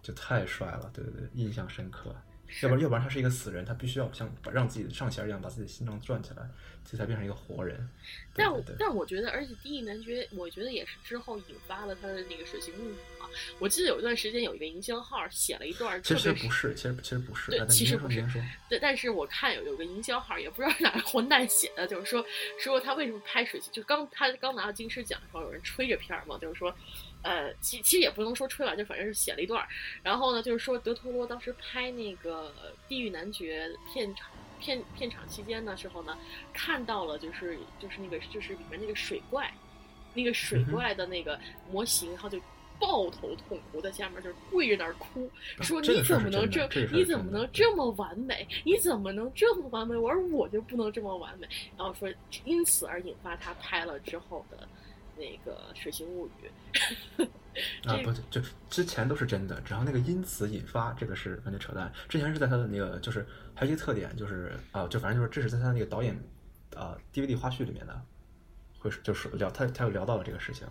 [0.00, 2.14] 就太帅了，对对对，印象深刻。
[2.62, 6.48] 要不然要不然他是一个死人，他必须要像把让自己的上弦一样把自己的心脏转起来，
[6.88, 7.88] 这才变成一个活人。
[8.34, 8.48] 但
[8.78, 13.28] 但我觉得，而且第一男爵，我觉得也是之后引发了他的那个水形物语嘛。
[13.58, 18.24] 我记得有一段时间有一个营销号写了一段，其实不是，其实其实不是，对，其实不是。
[18.68, 22.24] 对，但是我看有有个营销号，也不知道哪个混蛋写的，就是说
[22.58, 26.74] 说他为什么拍水形，就刚他刚拿到金狮奖的时候，有人吹着片儿嘛，就是说。
[27.24, 29.66] 呃，其其实也不能说吹吧，就反正是写了一段
[30.02, 32.50] 然后呢，就是说德托罗当时拍那个
[32.86, 36.18] 《地狱男爵》片场片片场期间的时候呢，
[36.52, 39.50] 看到了就是就是那个就是里面那个水怪，
[40.12, 41.40] 那个水怪的那个
[41.72, 42.38] 模型，然后就
[42.78, 45.30] 抱头痛哭，在下面就是跪着那儿哭，
[45.62, 48.46] 说你怎么能这你怎么能这么完美？
[48.64, 49.96] 你怎么能这么完美？
[49.96, 51.48] 我说我就不能这么完美。
[51.78, 52.06] 然后说
[52.44, 54.68] 因此而引发他拍了之后的。
[55.16, 56.30] 那个《水形物语》
[57.86, 61.92] 啊，不，就之前都是真的，只要那个因此引发，这个是完全扯淡。
[62.08, 66.18] 之前是在他的那个，就是还有一个特点，就是啊，就反正就是这是在他那个导演
[66.76, 68.02] 啊 DVD 花絮里面的，
[68.78, 70.66] 会就是聊他他又聊到了这个事情，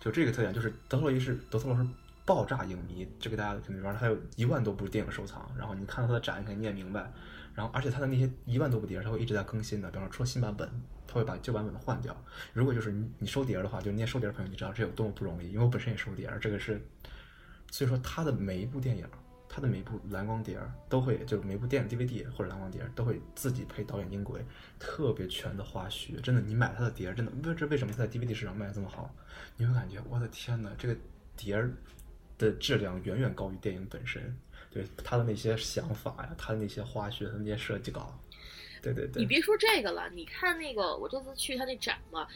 [0.00, 1.84] 就这个特点就是德特洛伊是德特洛是
[2.24, 7.12] 爆炸影迷，这个大家肯定知道，他有一万多部电影收藏，然后你看到他的展，肯定你也明白。
[7.54, 9.90] 然后，而且他的那些一万多部碟，他会一直在更新的。
[9.90, 10.70] 比方说出新版本，
[11.08, 12.16] 他会把旧版本的换掉。
[12.52, 15.48] 如果就是你你收碟儿的话，就是那些收碟的朋友，你知道这有多么不容易。
[15.50, 16.80] 因为我本身也收碟儿，这个是，
[17.72, 19.04] 所以说他的每一部电影，
[19.48, 24.44] 他的每一部蓝光碟儿都会，就是每一部电影 DVD 或者蓝光碟儿都会自己配导演音轨，
[24.78, 26.20] 特别全的花絮。
[26.20, 29.12] 真的，你买他的碟儿，真的不知为什么他在 DVD 市场卖的这么好，
[29.56, 30.94] 你会感觉我的天呐，这个
[31.34, 31.72] 碟儿
[32.36, 34.36] 的质量远远高于电影本身。
[34.70, 38.20] 对他的那些想法呀，他的那些花絮，他那些设计稿，
[38.82, 39.20] 对对对。
[39.20, 42.26] 你别说这个了，你看那个，我这次去他那展嘛，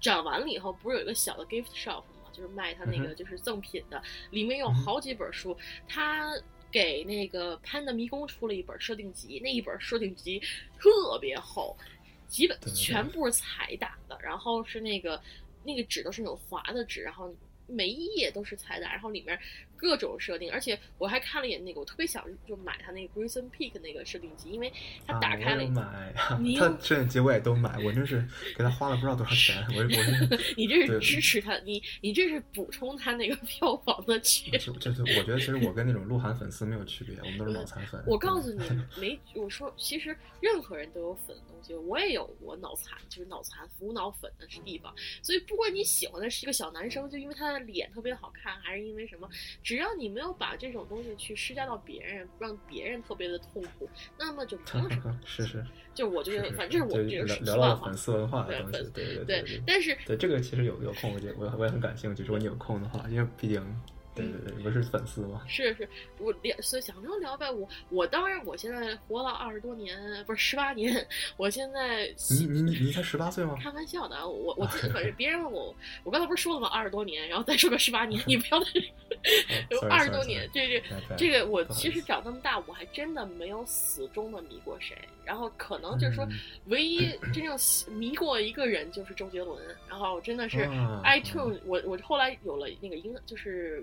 [0.00, 2.30] 展完了以后，不是有一个小的 gift shop 吗？
[2.32, 5.56] 就是卖他那个就是赠品的，里面有好几本书。
[5.88, 6.32] 他
[6.70, 10.40] 给那个潘的迷宫出了一本设定集，那一本设定集
[10.78, 11.76] 特别厚。
[12.26, 15.20] 基本全部是彩打的，然后是那个
[15.62, 17.32] 那个纸都是那种滑的纸，然后
[17.68, 19.38] 每一页都是彩打，然后里面
[19.76, 24.72] 各种设定，而且我还看了一眼那个，我特别想就买他那个 Grayson Peak 那个设定集，因为
[25.06, 34.56] 他打开了啊、买，你 他摄影机我也都买，我真是给他花了不知道多少钱， 我我 你这是支持他，你你这是补充他那个票房的缺。
[34.58, 38.02] 就就就我觉得其实我跟那种鹿晗粉丝没有区别，我们都是脑残粉。
[38.06, 38.64] 我告诉你，
[39.00, 44.94] 没我说，其实任何人都有粉的东西，我也有我脑残，就是脑残无脑粉的地方。
[45.22, 49.28] 所以不管你喜欢的是一个小男生，就因为他的脸特别好看，还是因为什么，
[49.64, 53.88] 只要你没有把这种东西去施加到别人，让别人特别的痛苦，
[54.18, 55.18] 那么就凭什么？
[55.24, 57.96] 是是，就我觉得，反正我对这个聊题外话聊到了粉。
[57.96, 59.62] 丝文化的东西，对对对对。
[59.66, 62.22] 但是对这个其实有有空，我觉得我我也很感兴趣。
[62.22, 63.64] 如果你有空的话，因为毕竟，
[64.14, 65.42] 对对对，你不是粉丝吗。
[65.48, 65.88] 是是，
[66.18, 67.50] 我聊，所以想聊聊呗。
[67.50, 71.06] 我我当然，我现在活了二十多年，不是十八年，
[71.36, 73.56] 我现在你你你你才十八岁吗？
[73.60, 76.68] 开玩笑的啊，我我自反正 别人问我，我刚才不是说了吗？
[76.68, 78.66] 二十多年，然后再说个十八年，你不要再
[79.76, 84.96] 哦二十多年，这这这这个我其实长这么大，我还真的没有死忠的迷过谁。
[85.24, 89.58] 然后可能就是说嗯，唯一 真正喜迷过一个人就是周杰伦。
[89.88, 93.82] 然后真的是啊 iTunes，我我后来有了那个音就是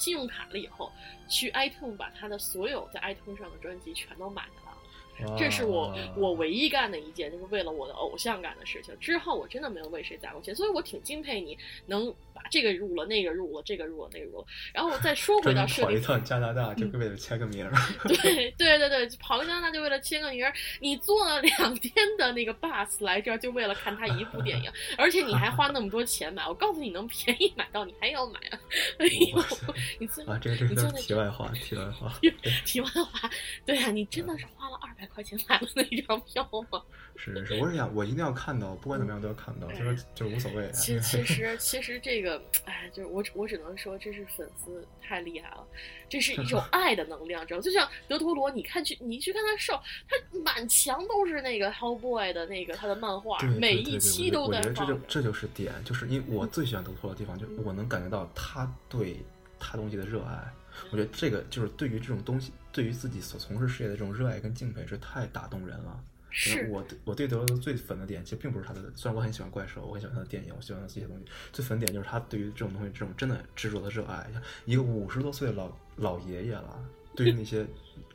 [0.00, 0.90] 信用卡了以后，
[1.28, 4.69] 去 iTunes 把他的所有在 iTunes 上的专辑全都买了。
[5.38, 8.96] 这是我哇我唯一干的一件，就是为了我的偶像干的事情。
[9.00, 11.56] 之后我真的没有为谁攒过钱，所以我挺敬佩你
[11.86, 14.46] 能把这个入了，那个入了，这个入了，那个入了。
[14.72, 17.72] 然后再说回到设定，门跑一趟加拿大，就为了签个名儿。
[18.06, 28.58] 对对对对，跑个加拿大就为了签个名儿，你坐了两天的那个 bus 来这儿，就为了看他一部电影，而且你还花那么多钱买，我告诉你能便宜买到，你还要买啊！
[28.98, 29.44] 哎呦，
[29.98, 32.12] 你真啊，这个这个题外话，题外话。
[32.64, 33.30] 题外话，
[33.64, 36.82] 对啊，你真的是花了二百块钱买了那张票吗？
[37.16, 40.64] 是是是，我是想我一定要看到，不管怎么样都要看到，就是就是无所谓。
[40.66, 45.66] 啊其实 其实其实这个，哎，就是我只我只能说，这是粉丝太厉害了，
[46.08, 47.60] 这是一种 爱的能量，知道？
[47.60, 54.94] 就像德托罗，你看去你去看他瘦，他满墙都是那个 Hellboy 的那个他的漫画，对对每一期都我觉得我觉得这。
[54.94, 59.18] 就这就是点，就是因为我最喜欢德托罗的地方，就是我能感觉到他对
[59.60, 60.52] 他东西的热爱。
[60.90, 66.02] 我觉得这个就是对于这种东西，对于自己所从事事业的这种热爱跟敬佩，是太打动人了。
[66.32, 74.30] 是我对我对德罗最粉的点，其实并不是他的，虽然我很喜欢怪兽，我很喜欢他的电影，我喜欢他这些东西，最粉的点就是他对于这种东西，这种真的执着的热爱。
[74.32, 76.82] 像一个五十多岁的老老爷爷了，
[77.16, 77.66] 对于那些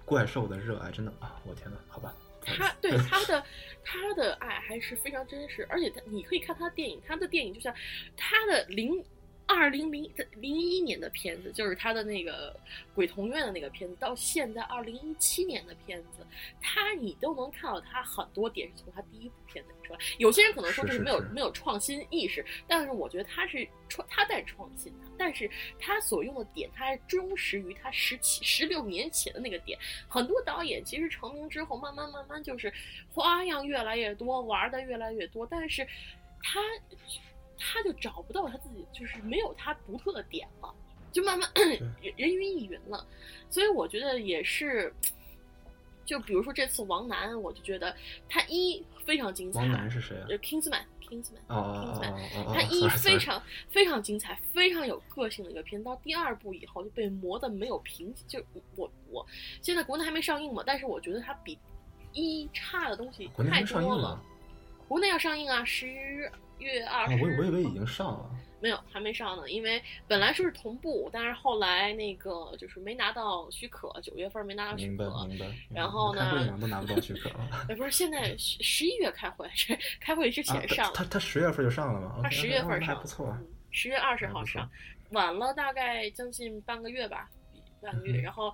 [0.05, 2.15] 怪兽的热爱，真的啊，我天呐，好吧。
[2.45, 3.43] 他对他的
[3.83, 7.73] 他的爱还是非常真实，而且他你可以看他的电影，他的电影就像
[8.15, 9.03] 他的零
[9.47, 12.55] 二零零零一年的片子，就是他的那个
[12.93, 16.25] 鬼童院的那个片子，到现在二零一七年的片子，
[16.59, 19.99] 他你都能看到他很多点是从他第一部片子里出来。
[20.17, 29.77] 有些人可能说这是是是没有没有创新意识，但是我觉得他是创他在创新的，但是他所用的点，他还忠实于他十七十六年前的那个点。
[30.07, 32.73] 很多导演其实成名之后，慢慢慢慢就是
[33.13, 35.85] 花样越来越多，玩的越来越多，但是
[36.41, 36.59] 他
[37.57, 40.73] 他就找不到他自己，就是没有他独特的点了，
[41.11, 41.79] 就慢慢 人
[42.17, 43.05] 人云亦云了。
[43.49, 44.93] 所以我觉得也是，
[46.05, 47.95] 就比如说这次王楠，我就觉得
[48.29, 50.27] 他一非常精彩，王楠是谁啊？
[50.27, 52.53] 就 Kingsman，Kingsman，Kingsman。
[52.53, 55.81] 他一非常非常精彩，非常有个性的一个片。
[55.83, 58.43] 到第二部以后就被磨得没有瓶颈，就
[58.75, 59.25] 我我
[59.61, 61.57] 现在国内还没上映嘛，但是我觉得他比
[62.13, 64.21] 一差的东西太多了？
[64.87, 68.29] 国内要上映啊，十月二啊，十、我以我以为已经上了。
[68.61, 69.49] 没有，还没上呢。
[69.49, 75.25] 因为本来说是同步，但是后来那个就是没拿到许可，九月份没拿到许可明白可。
[75.27, 75.45] 明白。
[75.73, 77.47] 然后呢开会嘛都拿不到许可了。
[77.69, 80.93] 哎，不是，现在十十一月开会，是 开会之啊前上了。
[80.95, 82.19] 他他十月份就上了吗？
[82.23, 83.27] 他十月份上，还不错。
[83.39, 84.67] 嗯，十月二十号上，
[85.11, 87.29] 晚了大概将近半个月吧，
[87.81, 88.21] 半个月。
[88.21, 88.51] 嗯然后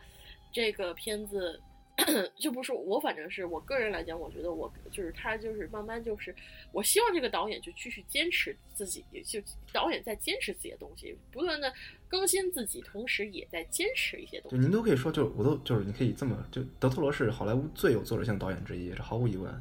[0.51, 1.61] 这个片子
[2.37, 6.33] 就不是我，反正是我个人来讲，我觉得我就是他就是慢慢就是，
[6.71, 9.39] 我希望这个导演就继续坚持自己，就
[9.71, 11.71] 导演在坚持自己的东西，不断的
[12.07, 14.61] 更新自己，同时也在坚持一些东就西。
[14.63, 19.51] 您都可以说，就我都就是你可以这么就德托罗是好莱坞最有作者性导演之一，这毫无疑问，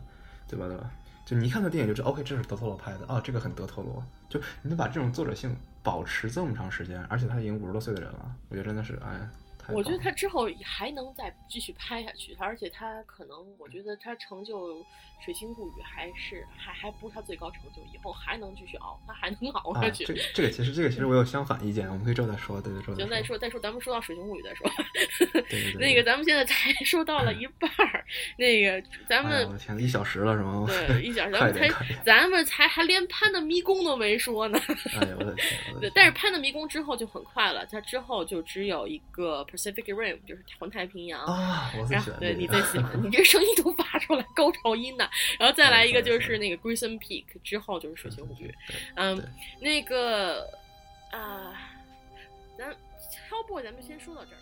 [0.48, 0.66] 对吧？
[0.68, 0.90] 对吧？
[1.26, 4.02] 就你一看他电影就知道，OK，这是德托罗拍的啊，这个很德托罗。
[4.28, 9.28] 就你能把这种作者性保持这么长时间，而且他已经五十多岁的人了，我觉得真的是哎，
[9.70, 14.74] 太我觉得他之后还能再继续拍下去，而且他可能，我觉得他成就
[15.24, 20.04] 《水星物语》还是还还不是他最高成就，以后还能继续熬，他还能熬下去。
[20.04, 24.66] 这个这个其实这个其实我有相反意见，我们可以之后再说，对对，对行，再说再说，咱们说到《水星物语》再说。
[25.18, 25.80] 对对 对。
[25.80, 28.04] 那个咱们现在才 说到了一半儿，
[28.36, 30.66] 那个咱们我的天，一小时了是吗？
[30.66, 31.68] 对，一小时， 咱们才
[32.04, 34.58] 咱们才还连潘的迷宫都没说呢。
[34.98, 35.80] 哎呀，我的天！
[35.80, 42.18] 对，但是潘的迷宫之后就很快了，他之后就只有一个 Pacific Rim 就是环太平洋啊，我喜欢。
[42.18, 45.08] 对你最喜欢，你这声音都发出来高潮音的，
[45.38, 48.54] 然后再来一个就是那个 Griffon Peak，之后就是水形物语，
[48.94, 49.22] 嗯，
[49.60, 50.48] 那个
[51.10, 51.52] 啊，
[52.56, 52.74] 咱
[53.28, 54.38] 超 boy，咱们先说到这儿。